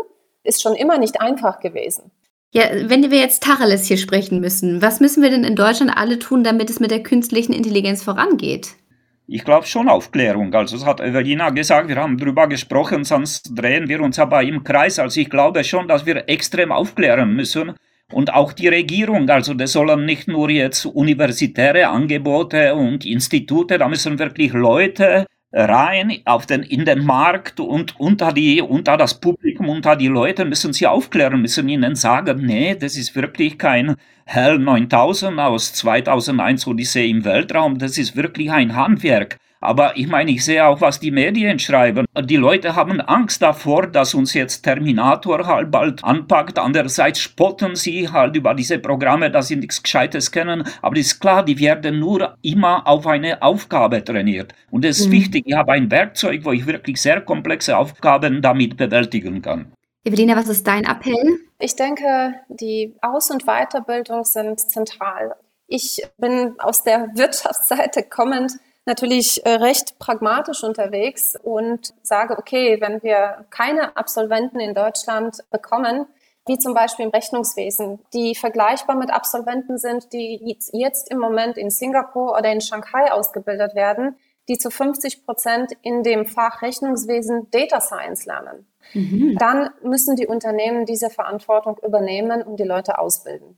ist 0.45 0.63
schon 0.63 0.75
immer 0.75 0.99
nicht 0.99 1.21
einfach 1.21 1.59
gewesen. 1.59 2.13
Ja, 2.53 2.67
wenn 2.89 3.11
wir 3.11 3.19
jetzt 3.19 3.43
Tacheles 3.43 3.87
hier 3.87 3.97
sprechen 3.97 4.41
müssen, 4.41 4.81
was 4.81 5.01
müssen 5.01 5.25
wir 5.25 5.31
denn 5.31 5.43
in 5.43 5.57
Deutschland 5.57 5.91
alle 5.97 6.21
tun, 6.21 6.45
damit 6.45 6.71
es 6.71 6.79
mit 6.79 6.93
der 6.93 7.03
künstlichen 7.03 7.53
Intelligenz 7.53 8.05
vorangeht? 8.05 8.77
Ich 9.27 9.43
glaube 9.43 9.67
schon 9.67 9.89
Aufklärung. 9.89 10.53
Also 10.53 10.77
es 10.77 10.85
hat 10.85 11.01
Evelina 11.01 11.49
gesagt, 11.49 11.89
wir 11.89 11.97
haben 11.97 12.19
drüber 12.19 12.47
gesprochen, 12.47 13.05
sonst 13.05 13.53
drehen 13.55 13.89
wir 13.89 14.03
uns 14.03 14.19
aber 14.19 14.43
im 14.43 14.63
Kreis. 14.63 14.99
Also 14.99 15.19
ich 15.19 15.31
glaube 15.31 15.65
schon, 15.65 15.89
dass 15.89 16.05
wir 16.05 16.29
extrem 16.29 16.71
aufklären 16.71 17.35
müssen. 17.35 17.73
Und 18.13 18.35
auch 18.35 18.53
die 18.53 18.69
Regierung, 18.69 19.29
also 19.31 19.55
das 19.55 19.73
sollen 19.73 20.05
nicht 20.05 20.29
nur 20.29 20.51
jetzt 20.51 20.85
universitäre 20.85 21.89
Angebote 21.89 22.75
und 22.75 23.07
Institute, 23.07 23.79
da 23.79 23.89
müssen 23.89 24.19
wirklich 24.19 24.53
Leute 24.53 25.27
rein 25.55 26.21
auf 26.27 26.45
den, 26.45 26.63
in 26.63 26.85
den 26.85 27.05
Markt 27.07 27.61
und 27.61 27.99
unter, 27.99 28.31
die, 28.33 28.61
unter 28.61 28.99
das 28.99 29.19
Publikum, 29.21 29.71
unter 29.71 29.97
die 29.97 30.09
Leute 30.09 30.45
müssen 30.45 30.75
sie 30.75 30.87
aufklären, 30.87 31.41
müssen 31.41 31.69
ihnen 31.69 31.95
sagen, 31.95 32.45
nee, 32.45 32.75
das 32.75 32.97
ist 32.97 33.15
wirklich 33.15 33.57
kein 33.57 33.97
Hell 34.27 34.59
9000 34.59 35.39
aus 35.39 35.73
2001 35.75 36.67
Odyssee 36.67 37.09
im 37.11 37.25
Weltraum, 37.25 37.79
das 37.79 37.99
ist 37.99 38.17
wirklich 38.17 38.51
ein 38.51 38.75
Handwerk. 38.75 39.39
Aber 39.61 39.97
ich 39.97 40.09
meine, 40.09 40.31
ich 40.31 40.45
sehe 40.45 40.67
auch, 40.67 40.83
was 40.83 41.01
die 41.01 41.11
Medien 41.11 41.59
schreiben. 41.59 42.05
Die 42.25 42.37
Leute 42.37 42.77
haben 42.77 43.01
Angst 43.01 43.41
davor, 43.41 43.87
dass 43.87 44.13
uns 44.13 44.35
jetzt 44.35 44.63
Terminator 44.63 45.47
halt 45.47 45.71
bald 45.71 46.05
anpackt. 46.05 46.59
Andererseits 46.59 47.21
spotten 47.21 47.75
sie 47.75 48.11
halt 48.11 48.37
über 48.37 48.53
diese 48.53 48.79
Programme, 48.79 49.31
dass 49.31 49.49
sie 49.49 49.57
nichts 49.57 49.83
Gescheites 49.83 50.31
kennen. 50.31 50.65
Aber 50.83 50.99
es 50.99 51.07
ist 51.07 51.21
klar, 51.21 51.43
die 51.43 51.59
werden 51.59 51.99
nur 51.99 52.37
immer 52.43 52.87
auf 52.87 53.07
eine 53.07 53.41
Aufgabe 53.41 54.05
trainiert. 54.05 54.55
Und 54.71 54.85
es 54.85 55.01
ist 55.01 55.07
mhm. 55.07 55.13
wichtig, 55.13 55.45
ich 55.47 55.55
habe 55.55 55.73
ein 55.73 55.91
Werkzeug, 55.91 56.45
wo 56.45 56.53
ich 56.53 56.67
wirklich 56.67 57.01
sehr 57.01 57.23
komplexe 57.23 57.75
Aufgaben 57.77 58.43
damit 58.43 58.77
bewältigen 58.77 59.41
kann. 59.41 59.73
Evelina, 60.05 60.37
was 60.37 60.49
ist 60.49 60.67
dein 60.67 60.85
Appell? 60.85 61.41
Ich 61.59 61.77
denke, 61.77 62.35
die 62.49 62.95
Aus- 63.01 63.31
und 63.31 63.47
Weiterbildung 63.47 64.25
sind 64.25 64.61
zentral. 64.61 65.35
Ich 65.67 66.07
bin 66.19 66.61
aus 66.61 66.83
der 66.83 67.09
Wirtschaftsseite 67.15 68.03
kommend 68.03 68.53
natürlich 68.85 69.45
äh, 69.47 69.55
recht 69.55 69.99
pragmatisch 69.99 70.63
unterwegs 70.63 71.37
und 71.43 71.95
sage, 72.03 72.37
okay, 72.39 72.83
wenn 72.83 73.03
wir 73.03 73.47
keine 73.49 73.97
Absolventen 73.97 74.61
in 74.61 74.75
Deutschland 74.75 75.39
bekommen, 75.51 76.07
wie 76.47 76.59
zum 76.59 76.75
Beispiel 76.75 77.07
im 77.07 77.11
Rechnungswesen, 77.11 78.01
die 78.13 78.35
vergleichbar 78.35 78.97
mit 78.97 79.11
Absolventen 79.11 79.79
sind, 79.79 80.13
die 80.13 80.59
jetzt 80.73 81.11
im 81.11 81.19
Moment 81.19 81.57
in 81.57 81.71
Singapur 81.71 82.37
oder 82.37 82.53
in 82.53 82.61
Shanghai 82.61 83.11
ausgebildet 83.11 83.75
werden, 83.75 84.17
die 84.51 84.59
zu 84.59 84.71
50 84.71 85.25
Prozent 85.25 85.73
in 85.81 86.03
dem 86.03 86.27
Fach 86.27 86.61
Rechnungswesen 86.61 87.51
Data 87.51 87.81
Science 87.81 88.27
lernen. 88.27 88.67
Mhm. 88.93 89.37
Dann 89.39 89.71
müssen 89.83 90.17
die 90.17 90.27
Unternehmen 90.27 90.87
diese 90.87 91.11
Verantwortung 91.11 91.79
übernehmen 91.85 92.43
und 92.43 92.59
die 92.61 92.65
Leute 92.65 92.99
ausbilden. 92.99 93.57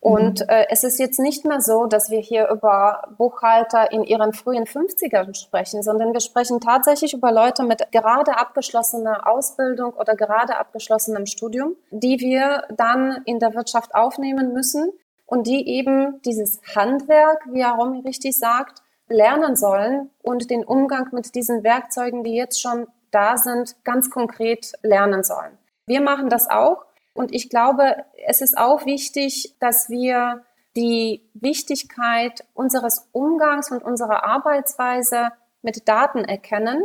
Und 0.00 0.40
mhm. 0.40 0.46
äh, 0.48 0.66
es 0.70 0.84
ist 0.84 0.98
jetzt 0.98 1.18
nicht 1.18 1.44
mehr 1.44 1.60
so, 1.60 1.86
dass 1.86 2.10
wir 2.10 2.20
hier 2.20 2.48
über 2.50 3.02
Buchhalter 3.16 3.90
in 3.90 4.04
ihren 4.04 4.32
frühen 4.32 4.64
50ern 4.64 5.34
sprechen, 5.34 5.82
sondern 5.82 6.12
wir 6.12 6.20
sprechen 6.20 6.60
tatsächlich 6.60 7.14
über 7.14 7.32
Leute 7.32 7.64
mit 7.64 7.90
gerade 7.90 8.38
abgeschlossener 8.38 9.26
Ausbildung 9.26 9.92
oder 9.94 10.14
gerade 10.14 10.56
abgeschlossenem 10.56 11.26
Studium, 11.26 11.74
die 11.90 12.20
wir 12.20 12.64
dann 12.76 13.22
in 13.24 13.40
der 13.40 13.54
Wirtschaft 13.54 13.94
aufnehmen 13.94 14.52
müssen 14.52 14.92
und 15.26 15.46
die 15.46 15.68
eben 15.68 16.22
dieses 16.22 16.60
Handwerk, 16.76 17.44
wie 17.52 17.64
Aromi 17.64 18.00
richtig 18.00 18.38
sagt, 18.38 18.82
lernen 19.08 19.56
sollen 19.56 20.10
und 20.22 20.50
den 20.50 20.64
Umgang 20.64 21.08
mit 21.12 21.34
diesen 21.34 21.64
Werkzeugen, 21.64 22.22
die 22.22 22.34
jetzt 22.34 22.60
schon 22.60 22.86
da 23.10 23.36
sind, 23.36 23.76
ganz 23.84 24.10
konkret 24.10 24.72
lernen 24.82 25.22
sollen. 25.22 25.56
Wir 25.86 26.00
machen 26.00 26.28
das 26.28 26.48
auch 26.48 26.84
und 27.14 27.34
ich 27.34 27.50
glaube, 27.50 27.96
es 28.26 28.40
ist 28.40 28.56
auch 28.56 28.86
wichtig, 28.86 29.56
dass 29.60 29.88
wir 29.88 30.44
die 30.76 31.28
Wichtigkeit 31.34 32.44
unseres 32.54 33.08
Umgangs 33.12 33.72
und 33.72 33.82
unserer 33.82 34.24
Arbeitsweise 34.24 35.30
mit 35.62 35.88
Daten 35.88 36.24
erkennen, 36.24 36.80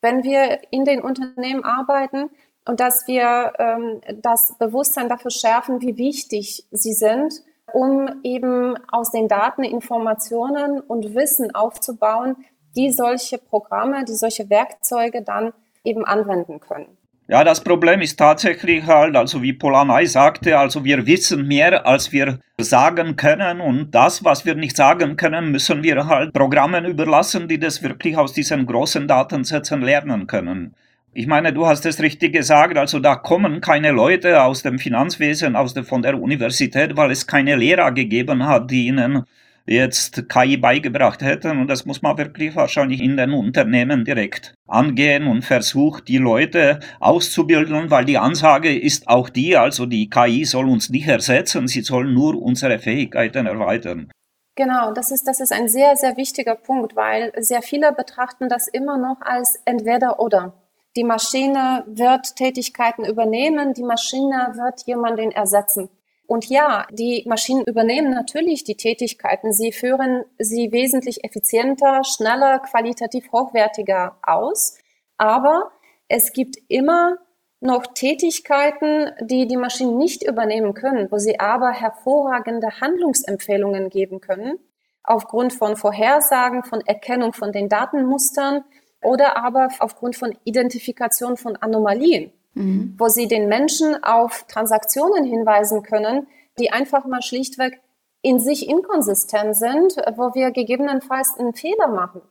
wenn 0.00 0.22
wir 0.22 0.60
in 0.70 0.84
den 0.84 1.02
Unternehmen 1.02 1.64
arbeiten 1.64 2.30
und 2.64 2.80
dass 2.80 3.06
wir 3.06 3.52
ähm, 3.58 4.00
das 4.22 4.56
Bewusstsein 4.58 5.08
dafür 5.08 5.30
schärfen, 5.30 5.82
wie 5.82 5.98
wichtig 5.98 6.66
sie 6.70 6.94
sind, 6.94 7.42
um 7.72 8.20
eben 8.22 8.76
aus 8.90 9.10
den 9.10 9.28
Daten 9.28 9.64
Informationen 9.64 10.80
und 10.80 11.14
Wissen 11.14 11.54
aufzubauen, 11.54 12.36
die 12.76 12.90
solche 12.90 13.38
Programme, 13.38 14.04
die 14.04 14.14
solche 14.14 14.48
Werkzeuge 14.48 15.22
dann 15.22 15.52
eben 15.84 16.04
anwenden 16.04 16.60
können. 16.60 16.96
Ja, 17.26 17.42
das 17.42 17.64
Problem 17.64 18.02
ist 18.02 18.18
tatsächlich 18.18 18.84
halt, 18.84 19.16
also 19.16 19.40
wie 19.40 19.54
Polanei 19.54 20.04
sagte, 20.04 20.58
also 20.58 20.84
wir 20.84 21.06
wissen 21.06 21.48
mehr, 21.48 21.86
als 21.86 22.12
wir 22.12 22.38
sagen 22.58 23.16
können 23.16 23.62
und 23.62 23.94
das, 23.94 24.24
was 24.24 24.44
wir 24.44 24.54
nicht 24.54 24.76
sagen 24.76 25.16
können, 25.16 25.50
müssen 25.50 25.82
wir 25.82 26.06
halt 26.06 26.34
Programmen 26.34 26.84
überlassen, 26.84 27.48
die 27.48 27.58
das 27.58 27.82
wirklich 27.82 28.18
aus 28.18 28.34
diesen 28.34 28.66
großen 28.66 29.08
Datensätzen 29.08 29.80
lernen 29.80 30.26
können. 30.26 30.74
Ich 31.14 31.26
meine, 31.26 31.54
du 31.54 31.64
hast 31.64 31.86
es 31.86 32.02
richtig 32.02 32.34
gesagt, 32.34 32.76
also 32.76 32.98
da 32.98 33.16
kommen 33.16 33.62
keine 33.62 33.92
Leute 33.92 34.42
aus 34.42 34.62
dem 34.62 34.78
Finanzwesen, 34.78 35.56
aus 35.56 35.72
der, 35.72 35.84
von 35.84 36.02
der 36.02 36.20
Universität, 36.20 36.94
weil 36.94 37.10
es 37.10 37.26
keine 37.26 37.56
Lehrer 37.56 37.92
gegeben 37.92 38.44
hat, 38.46 38.70
die 38.70 38.88
ihnen 38.88 39.24
jetzt 39.66 40.28
KI 40.28 40.56
beigebracht 40.56 41.22
hätten. 41.22 41.60
Und 41.60 41.68
das 41.68 41.84
muss 41.84 42.02
man 42.02 42.18
wirklich 42.18 42.54
wahrscheinlich 42.54 43.00
in 43.00 43.16
den 43.16 43.32
Unternehmen 43.32 44.04
direkt 44.04 44.54
angehen 44.66 45.26
und 45.26 45.42
versucht, 45.42 46.08
die 46.08 46.18
Leute 46.18 46.80
auszubilden, 47.00 47.90
weil 47.90 48.04
die 48.04 48.18
Ansage 48.18 48.76
ist 48.76 49.08
auch 49.08 49.28
die, 49.28 49.56
also 49.56 49.86
die 49.86 50.08
KI 50.08 50.44
soll 50.44 50.68
uns 50.68 50.90
nicht 50.90 51.06
ersetzen, 51.06 51.66
sie 51.68 51.82
soll 51.82 52.12
nur 52.12 52.40
unsere 52.40 52.78
Fähigkeiten 52.78 53.46
erweitern. 53.46 54.10
Genau, 54.56 54.92
das 54.92 55.10
ist, 55.10 55.26
das 55.26 55.40
ist 55.40 55.52
ein 55.52 55.68
sehr, 55.68 55.96
sehr 55.96 56.16
wichtiger 56.16 56.54
Punkt, 56.54 56.94
weil 56.94 57.32
sehr 57.38 57.60
viele 57.60 57.92
betrachten 57.92 58.48
das 58.48 58.68
immer 58.68 58.96
noch 58.96 59.20
als 59.20 59.60
entweder 59.64 60.20
oder. 60.20 60.54
Die 60.96 61.02
Maschine 61.02 61.82
wird 61.88 62.36
Tätigkeiten 62.36 63.04
übernehmen, 63.04 63.74
die 63.74 63.82
Maschine 63.82 64.52
wird 64.54 64.86
jemanden 64.86 65.32
ersetzen. 65.32 65.88
Und 66.26 66.48
ja, 66.48 66.86
die 66.90 67.24
Maschinen 67.26 67.64
übernehmen 67.64 68.10
natürlich 68.10 68.64
die 68.64 68.76
Tätigkeiten. 68.76 69.52
Sie 69.52 69.72
führen 69.72 70.24
sie 70.38 70.72
wesentlich 70.72 71.22
effizienter, 71.22 72.02
schneller, 72.04 72.60
qualitativ 72.60 73.30
hochwertiger 73.30 74.16
aus. 74.22 74.78
Aber 75.18 75.70
es 76.08 76.32
gibt 76.32 76.56
immer 76.68 77.18
noch 77.60 77.86
Tätigkeiten, 77.94 79.10
die 79.20 79.46
die 79.46 79.56
Maschinen 79.56 79.96
nicht 79.96 80.22
übernehmen 80.22 80.74
können, 80.74 81.10
wo 81.10 81.18
sie 81.18 81.40
aber 81.40 81.72
hervorragende 81.72 82.80
Handlungsempfehlungen 82.80 83.88
geben 83.88 84.20
können, 84.20 84.58
aufgrund 85.02 85.52
von 85.52 85.76
Vorhersagen, 85.76 86.62
von 86.64 86.80
Erkennung 86.82 87.32
von 87.32 87.52
den 87.52 87.68
Datenmustern 87.68 88.64
oder 89.02 89.36
aber 89.36 89.68
aufgrund 89.78 90.16
von 90.16 90.36
Identifikation 90.44 91.36
von 91.36 91.56
Anomalien 91.56 92.32
mhm. 92.54 92.94
wo 92.98 93.08
sie 93.08 93.28
den 93.28 93.48
Menschen 93.48 94.02
auf 94.02 94.44
Transaktionen 94.48 95.24
hinweisen 95.24 95.82
können, 95.82 96.26
die 96.58 96.72
einfach 96.72 97.04
mal 97.04 97.22
schlichtweg 97.22 97.80
in 98.22 98.40
sich 98.40 98.68
inkonsistent 98.68 99.54
sind, 99.54 99.96
wo 100.16 100.34
wir 100.34 100.50
gegebenenfalls 100.50 101.34
einen 101.38 101.54
Fehler 101.54 101.88
machen. 101.88 102.22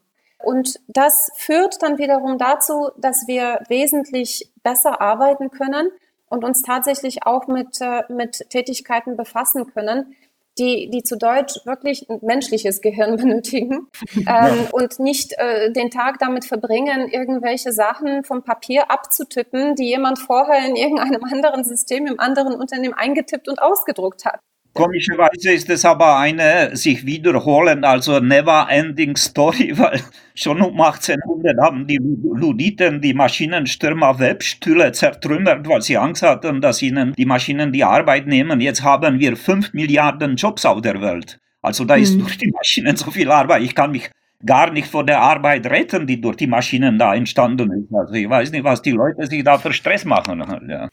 Und 0.44 0.80
das 0.88 1.32
führt 1.36 1.82
dann 1.82 1.98
wiederum 1.98 2.38
dazu, 2.38 2.90
dass 2.98 3.28
wir 3.28 3.60
wesentlich 3.70 4.52
besser 4.62 5.00
arbeiten 5.00 5.52
können 5.52 5.90
und 6.30 6.44
uns 6.44 6.64
tatsächlich 6.64 7.26
auch 7.26 7.48
mit, 7.48 7.80
äh, 7.80 8.04
mit 8.10 8.50
Tätigkeiten 8.50 9.16
befassen 9.16 9.72
können, 9.72 10.16
die, 10.58 10.90
die 10.90 11.04
zu 11.04 11.18
Deutsch 11.18 11.60
wirklich 11.66 12.10
ein 12.10 12.20
menschliches 12.22 12.82
Gehirn 12.82 13.18
benötigen 13.18 13.88
ähm, 14.28 14.68
und 14.72 15.00
nicht 15.00 15.34
äh, 15.38 15.72
den 15.72 15.90
Tag 15.90 16.20
damit 16.20 16.46
verbringen, 16.46 17.10
irgendwelche 17.10 17.72
Sachen 17.72 18.24
vom 18.24 18.44
Papier 18.44 18.92
abzutippen, 18.92 19.76
die 19.76 19.86
jemand 19.86 20.20
vorher 20.20 20.68
in 20.68 20.76
irgendeinem 20.76 21.24
anderen 21.32 21.64
System 21.64 22.06
im 22.08 22.20
anderen 22.20 22.56
Unternehmen 22.56 22.94
eingetippt 22.94 23.48
und 23.50 23.62
ausgedruckt 23.62 24.26
hat. 24.26 24.40
Komischerweise 24.74 25.52
ist 25.52 25.70
es 25.70 25.86
aber 25.86 26.18
eine 26.18 26.76
sich 26.76 27.06
wiederholende, 27.06 27.88
also 27.88 28.20
never-ending 28.20 29.16
Story, 29.16 29.72
weil 29.78 30.02
schon 30.34 30.62
um 30.62 30.82
1800 30.82 31.58
haben 31.60 31.86
die 31.86 32.00
Luditen 32.00 33.00
die 33.00 33.14
Maschinenstürmer 33.14 34.18
Webstühle 34.18 34.92
zertrümmert, 34.92 35.68
weil 35.68 35.84
sie 35.84 35.98
Angst 35.98 36.24
hatten, 36.24 36.60
dass 36.60 36.82
ihnen 36.82 37.14
die 37.14 37.26
Maschinen 37.26 37.72
die 37.72 37.84
Arbeit 37.84 38.26
nehmen. 38.26 38.62
Jetzt 38.62 38.82
haben 38.82 39.20
wir 39.20 39.38
fünf 39.38 39.74
Milliarden 39.74 40.38
Jobs 40.38 40.66
auf 40.66 40.82
der 40.82 41.00
Welt. 41.02 41.40
Also 41.62 41.86
da 41.86 41.96
ist 41.96 42.16
mhm. 42.16 42.22
durch 42.22 42.40
die 42.40 42.52
Maschinen 42.52 42.96
so 42.96 43.12
viel 43.12 43.30
Arbeit. 43.30 43.62
Ich 43.62 43.76
kann 43.76 43.92
mich 43.92 44.10
gar 44.46 44.72
nicht 44.72 44.88
vor 44.88 45.06
der 45.06 45.22
Arbeit 45.22 45.66
retten, 45.68 46.06
die 46.06 46.20
durch 46.20 46.36
die 46.38 46.48
Maschinen 46.48 46.98
da 47.00 47.16
entstanden 47.16 47.72
ist. 47.72 47.94
Also 47.94 48.14
ich 48.14 48.30
weiß 48.30 48.52
nicht, 48.52 48.64
was 48.64 48.82
die 48.82 48.92
Leute 48.92 49.26
sich 49.28 49.44
da 49.44 49.58
für 49.58 49.74
Stress 49.74 50.06
machen. 50.06 50.44
Ja. 50.70 50.90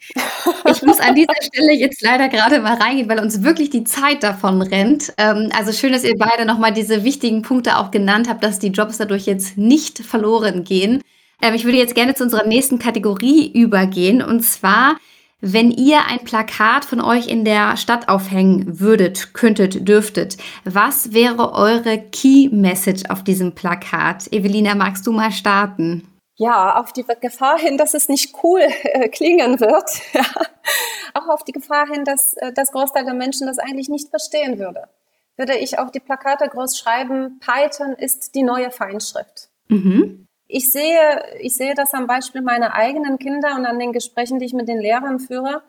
Ich 0.71 0.83
muss 0.83 1.01
an 1.01 1.15
dieser 1.15 1.35
Stelle 1.43 1.73
jetzt 1.73 2.03
leider 2.03 2.29
gerade 2.29 2.61
mal 2.61 2.75
reingehen, 2.75 3.09
weil 3.09 3.19
uns 3.19 3.43
wirklich 3.43 3.71
die 3.71 3.85
Zeit 3.85 4.23
davon 4.23 4.63
rennt. 4.63 5.13
Ähm, 5.19 5.51
also 5.57 5.73
schön, 5.73 5.93
dass 5.93 6.05
ihr 6.05 6.15
beide 6.17 6.47
nochmal 6.47 6.73
diese 6.73 7.05
wichtigen 7.05 7.43
Punkte 7.43 7.79
auch 7.79 7.91
genannt 7.91 8.29
habt, 8.29 8.45
dass 8.45 8.59
die 8.59 8.69
Jobs 8.69 8.99
dadurch 8.99 9.27
jetzt 9.27 9.59
nicht 9.59 9.99
verloren 9.99 10.65
gehen. 10.65 11.03
Ähm, 11.43 11.55
ich 11.55 11.65
würde 11.65 11.79
jetzt 11.79 11.95
gerne 11.95 12.15
zu 12.15 12.25
unserer 12.25 12.47
nächsten 12.47 12.79
Kategorie 12.79 13.51
übergehen 13.53 14.23
und 14.23 14.43
zwar 14.43 14.97
wenn 15.40 15.70
ihr 15.70 16.07
ein 16.07 16.24
Plakat 16.24 16.85
von 16.85 17.00
euch 17.00 17.29
in 17.29 17.44
der 17.44 17.76
Stadt 17.76 18.09
aufhängen 18.09 18.81
würdet, 18.81 19.33
könntet, 19.33 19.88
dürftet, 19.88 20.37
was 20.64 21.12
wäre 21.12 21.55
eure 21.55 21.98
Key 21.98 22.48
Message 22.50 23.09
auf 23.09 23.24
diesem 23.24 23.55
Plakat? 23.55 24.31
Evelina, 24.33 24.74
magst 24.74 25.07
du 25.07 25.12
mal 25.12 25.33
starten? 25.33 26.07
Ja, 26.37 26.79
auf 26.81 26.92
die 26.92 27.05
Gefahr 27.20 27.59
hin, 27.59 27.76
dass 27.76 27.92
es 27.92 28.09
nicht 28.09 28.35
cool 28.42 28.61
äh, 28.61 29.09
klingen 29.09 29.61
wird. 29.61 29.90
Ja. 30.12 30.24
Auch 31.14 31.29
auf 31.29 31.44
die 31.44 31.53
Gefahr 31.53 31.87
hin, 31.88 32.05
dass 32.05 32.35
äh, 32.35 32.53
das 32.53 32.70
Großteil 32.70 33.05
der 33.05 33.14
Menschen 33.14 33.46
das 33.46 33.59
eigentlich 33.59 33.88
nicht 33.88 34.11
verstehen 34.11 34.59
würde. 34.59 34.85
Würde 35.37 35.57
ich 35.57 35.79
auf 35.79 35.90
die 35.90 36.00
Plakate 36.00 36.48
groß 36.48 36.79
schreiben, 36.79 37.40
Python 37.40 37.94
ist 37.94 38.35
die 38.35 38.42
neue 38.42 38.70
Feinschrift. 38.70 39.48
Mhm. 39.68 40.29
Ich 40.53 40.73
sehe, 40.73 41.23
ich 41.39 41.55
sehe 41.55 41.75
das 41.75 41.95
am 41.95 42.07
Beispiel 42.07 42.43
meiner 42.43 42.75
eigenen 42.75 43.19
Kinder 43.19 43.55
und 43.57 43.67
an 43.67 43.79
den 43.79 43.93
Gesprächen, 43.93 44.39
die 44.39 44.47
ich 44.47 44.53
mit 44.53 44.69
den 44.69 44.81
Lehrern 44.81 45.21
führe. 45.21 45.63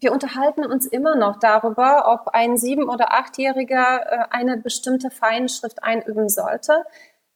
Wir 0.00 0.12
unterhalten 0.12 0.64
uns 0.64 0.86
immer 0.86 1.16
noch 1.16 1.40
darüber, 1.40 2.04
ob 2.12 2.28
ein 2.34 2.56
sieben- 2.56 2.88
oder 2.88 3.12
achtjähriger 3.12 4.00
äh, 4.06 4.24
eine 4.30 4.56
bestimmte 4.56 5.10
Feinschrift 5.10 5.82
einüben 5.82 6.28
sollte, 6.28 6.84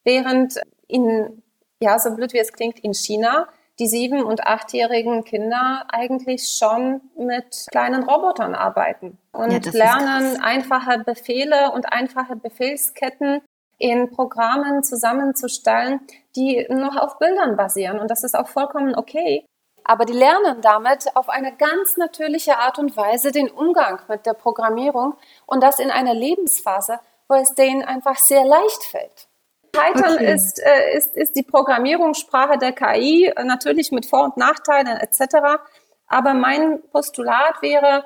während 0.05 0.61
in, 0.87 1.43
ja, 1.81 1.99
so 1.99 2.15
blöd 2.15 2.33
wie 2.35 2.39
es 2.39 2.53
klingt, 2.53 2.79
in 2.79 2.95
China 2.95 3.49
die 3.79 3.87
sieben- 3.87 4.23
und 4.23 4.47
achtjährigen 4.47 5.25
Kinder 5.25 5.87
eigentlich 5.89 6.53
schon 6.57 7.01
mit 7.17 7.67
kleinen 7.71 8.05
Robotern 8.05 8.55
arbeiten 8.55 9.19
und 9.33 9.67
ja, 9.67 9.73
lernen 9.73 10.43
einfache 10.43 10.99
Befehle 10.99 11.73
und 11.73 11.93
einfache 11.93 12.37
Befehlsketten 12.37 13.41
in 13.83 14.11
Programmen 14.11 14.85
zusammenzustellen, 14.85 16.01
die 16.37 16.67
noch 16.71 16.97
auf 16.97 17.19
Bildern 17.19 17.57
basieren. 17.57 17.99
Und 17.99 18.11
das 18.11 18.23
ist 18.23 18.37
auch 18.37 18.47
vollkommen 18.47 18.95
okay. 18.95 19.45
Aber 19.85 20.05
die 20.05 20.13
lernen 20.13 20.61
damit 20.63 21.17
auf 21.17 21.29
eine 21.29 21.57
ganz 21.57 21.97
natürliche 21.97 22.59
Art 22.59 22.79
und 22.79 22.97
Weise 22.97 23.33
den 23.33 23.51
Umgang 23.51 24.01
mit 24.09 24.25
der 24.25 24.35
Programmierung 24.35 25.15
und 25.47 25.63
das 25.65 25.81
in 25.81 25.91
einer 25.91 26.15
Lebensphase, 26.15 27.01
wo 27.29 27.35
es 27.35 27.55
denen 27.55 27.83
einfach 27.83 28.17
sehr 28.17 28.45
leicht 28.45 28.85
fällt. 28.85 29.27
Python 29.73 30.15
okay. 30.15 30.33
ist, 30.33 30.63
äh, 30.65 30.97
ist, 30.97 31.17
ist 31.17 31.35
die 31.35 31.43
Programmierungssprache 31.43 32.59
der 32.59 32.73
KI, 32.73 33.33
natürlich 33.43 33.91
mit 33.91 34.07
Vor- 34.07 34.25
und 34.25 34.37
Nachteilen 34.37 34.97
etc. 34.99 35.61
Aber 36.07 36.35
mein 36.35 36.83
Postulat 36.93 37.61
wäre 37.63 38.05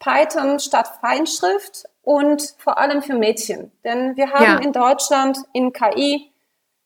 Python 0.00 0.58
statt 0.58 0.90
Feinschrift 1.00 1.84
und 2.02 2.54
vor 2.58 2.78
allem 2.78 3.02
für 3.02 3.14
Mädchen. 3.14 3.72
Denn 3.84 4.16
wir 4.16 4.30
haben 4.30 4.44
ja. 4.44 4.56
in 4.58 4.72
Deutschland 4.72 5.38
in 5.52 5.72
KI 5.72 6.30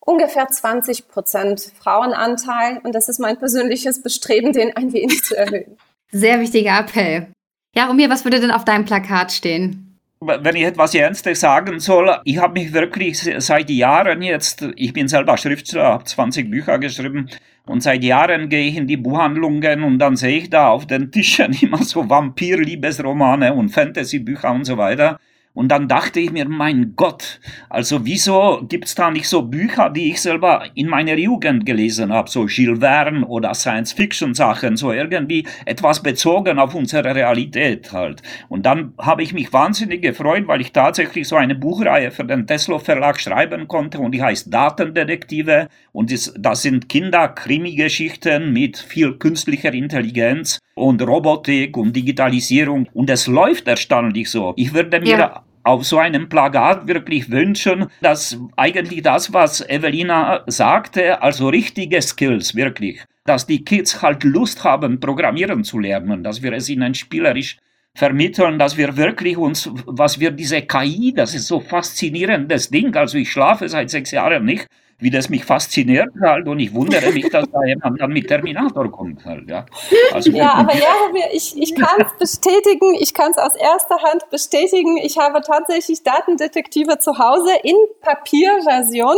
ungefähr 0.00 0.46
20 0.46 1.08
Prozent 1.08 1.72
Frauenanteil 1.78 2.78
und 2.82 2.94
das 2.94 3.08
ist 3.08 3.18
mein 3.18 3.38
persönliches 3.38 4.02
Bestreben, 4.02 4.52
den 4.52 4.76
ein 4.76 4.92
wenig 4.92 5.24
zu 5.24 5.36
erhöhen. 5.36 5.76
Sehr 6.12 6.40
wichtiger 6.40 6.78
Appell. 6.78 7.28
Ja, 7.74 7.86
Romir, 7.86 8.08
was 8.08 8.24
würde 8.24 8.40
denn 8.40 8.52
auf 8.52 8.64
deinem 8.64 8.84
Plakat 8.84 9.32
stehen? 9.32 9.82
wenn 10.18 10.56
ich 10.56 10.64
etwas 10.64 10.94
Ernstes 10.94 11.40
sagen 11.40 11.78
soll, 11.78 12.18
ich 12.24 12.38
habe 12.38 12.54
mich 12.54 12.72
wirklich 12.72 13.20
seit 13.38 13.68
Jahren 13.70 14.22
jetzt, 14.22 14.66
ich 14.76 14.92
bin 14.92 15.08
selber 15.08 15.36
Schriftsteller, 15.36 15.84
habe 15.84 16.04
20 16.04 16.50
Bücher 16.50 16.78
geschrieben 16.78 17.28
und 17.66 17.82
seit 17.82 18.04
Jahren 18.04 18.48
gehe 18.48 18.68
ich 18.68 18.76
in 18.76 18.86
die 18.86 18.96
Buchhandlungen 18.96 19.82
und 19.82 19.98
dann 19.98 20.16
sehe 20.16 20.38
ich 20.38 20.50
da 20.50 20.68
auf 20.68 20.86
den 20.86 21.10
Tischen 21.10 21.52
immer 21.60 21.82
so 21.82 22.08
Vampir-Liebesromane 22.08 23.52
und 23.54 23.70
Fantasy-Bücher 23.70 24.52
und 24.52 24.64
so 24.64 24.76
weiter. 24.76 25.18
Und 25.56 25.68
dann 25.68 25.88
dachte 25.88 26.20
ich 26.20 26.30
mir, 26.32 26.46
mein 26.46 26.92
Gott, 26.96 27.40
also 27.70 28.04
wieso 28.04 28.62
gibt's 28.68 28.94
da 28.94 29.10
nicht 29.10 29.26
so 29.26 29.40
Bücher, 29.40 29.88
die 29.88 30.10
ich 30.10 30.20
selber 30.20 30.64
in 30.74 30.86
meiner 30.86 31.16
Jugend 31.16 31.64
gelesen 31.64 32.12
habe, 32.12 32.28
so 32.28 32.46
Jules 32.46 32.80
Verne 32.80 33.26
oder 33.26 33.54
Science-Fiction-Sachen, 33.54 34.76
so 34.76 34.92
irgendwie 34.92 35.46
etwas 35.64 36.02
bezogen 36.02 36.58
auf 36.58 36.74
unsere 36.74 37.14
Realität 37.14 37.90
halt. 37.90 38.20
Und 38.50 38.66
dann 38.66 38.92
habe 38.98 39.22
ich 39.22 39.32
mich 39.32 39.50
wahnsinnig 39.50 40.02
gefreut, 40.02 40.46
weil 40.46 40.60
ich 40.60 40.72
tatsächlich 40.72 41.26
so 41.26 41.36
eine 41.36 41.54
Buchreihe 41.54 42.10
für 42.10 42.24
den 42.24 42.46
Tesla 42.46 42.78
Verlag 42.78 43.18
schreiben 43.18 43.66
konnte 43.66 43.98
und 43.98 44.12
die 44.12 44.22
heißt 44.22 44.52
Datendetektive. 44.52 45.68
Und 45.92 46.12
das 46.12 46.60
sind 46.60 46.90
Kinder-Krimi-Geschichten 46.90 48.52
mit 48.52 48.76
viel 48.76 49.14
künstlicher 49.14 49.72
Intelligenz 49.72 50.58
und 50.76 51.02
Robotik 51.02 51.76
und 51.76 51.96
Digitalisierung. 51.96 52.86
Und 52.92 53.10
es 53.10 53.26
läuft 53.26 53.66
erstaunlich 53.66 54.30
so. 54.30 54.52
Ich 54.56 54.72
würde 54.72 55.00
mir 55.00 55.18
ja. 55.18 55.42
auf 55.64 55.84
so 55.84 55.98
einem 55.98 56.28
Plakat 56.28 56.86
wirklich 56.86 57.30
wünschen, 57.30 57.86
dass 58.02 58.38
eigentlich 58.56 59.02
das, 59.02 59.32
was 59.32 59.66
Evelina 59.68 60.44
sagte, 60.46 61.20
also 61.22 61.48
richtige 61.48 62.00
Skills 62.00 62.54
wirklich, 62.54 63.02
dass 63.24 63.46
die 63.46 63.64
Kids 63.64 64.02
halt 64.02 64.22
Lust 64.22 64.62
haben, 64.62 65.00
programmieren 65.00 65.64
zu 65.64 65.78
lernen, 65.78 66.22
dass 66.22 66.42
wir 66.42 66.52
es 66.52 66.68
ihnen 66.68 66.94
spielerisch 66.94 67.56
vermitteln, 67.94 68.58
dass 68.58 68.76
wir 68.76 68.98
wirklich 68.98 69.38
uns, 69.38 69.70
was 69.86 70.20
wir 70.20 70.30
diese 70.30 70.60
KI, 70.60 71.14
das 71.16 71.34
ist 71.34 71.46
so 71.46 71.60
faszinierendes 71.60 72.68
Ding, 72.68 72.94
also 72.94 73.16
ich 73.16 73.32
schlafe 73.32 73.66
seit 73.70 73.88
sechs 73.88 74.10
Jahren 74.10 74.44
nicht, 74.44 74.66
wie 74.98 75.10
das 75.10 75.28
mich 75.28 75.44
fasziniert 75.44 76.08
halt 76.20 76.48
und 76.48 76.58
ich 76.58 76.72
wundere 76.74 77.12
mich, 77.12 77.28
dass 77.28 77.50
da 77.50 77.62
jemand 77.64 78.00
dann 78.00 78.10
mit 78.12 78.28
Terminator 78.28 78.90
kommt 78.90 79.24
halt, 79.24 79.48
ja. 79.48 79.66
Also, 80.12 80.30
ja, 80.30 80.54
aber 80.54 80.74
ja, 80.74 80.94
ich, 81.32 81.56
ich 81.56 81.74
kann 81.74 82.00
es 82.00 82.18
bestätigen, 82.18 82.94
ich 82.98 83.12
kann 83.12 83.30
es 83.30 83.38
aus 83.38 83.54
erster 83.56 84.02
Hand 84.02 84.28
bestätigen. 84.30 84.96
Ich 84.98 85.18
habe 85.18 85.42
tatsächlich 85.42 86.02
Datendetektive 86.02 86.98
zu 86.98 87.18
Hause 87.18 87.50
in 87.62 87.76
Papierversion 88.00 89.16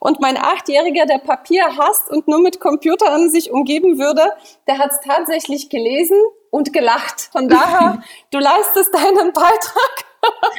und 0.00 0.20
mein 0.20 0.36
Achtjähriger, 0.36 1.06
der 1.06 1.18
Papier 1.18 1.76
hasst 1.76 2.10
und 2.10 2.28
nur 2.28 2.40
mit 2.40 2.60
Computern 2.60 3.30
sich 3.30 3.50
umgeben 3.50 3.98
würde, 3.98 4.22
der 4.66 4.78
hat 4.78 4.92
es 4.92 5.00
tatsächlich 5.00 5.68
gelesen 5.68 6.18
und 6.50 6.72
gelacht. 6.72 7.28
Von 7.32 7.48
daher, 7.48 8.02
du 8.30 8.38
leistest 8.38 8.94
deinen 8.94 9.32
Beitrag. 9.32 10.07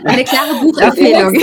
Eine 0.03 0.23
klare 0.23 0.55
Buchempfehlung. 0.61 1.33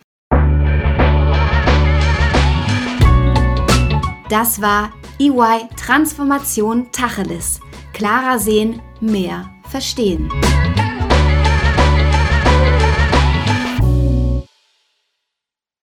Das 4.29 4.61
war 4.61 4.93
EY 5.19 5.69
Transformation 5.77 6.91
Tacheles. 6.93 7.61
Klarer 7.93 8.39
sehen, 8.39 8.81
mehr 9.01 9.51
verstehen. 9.69 10.29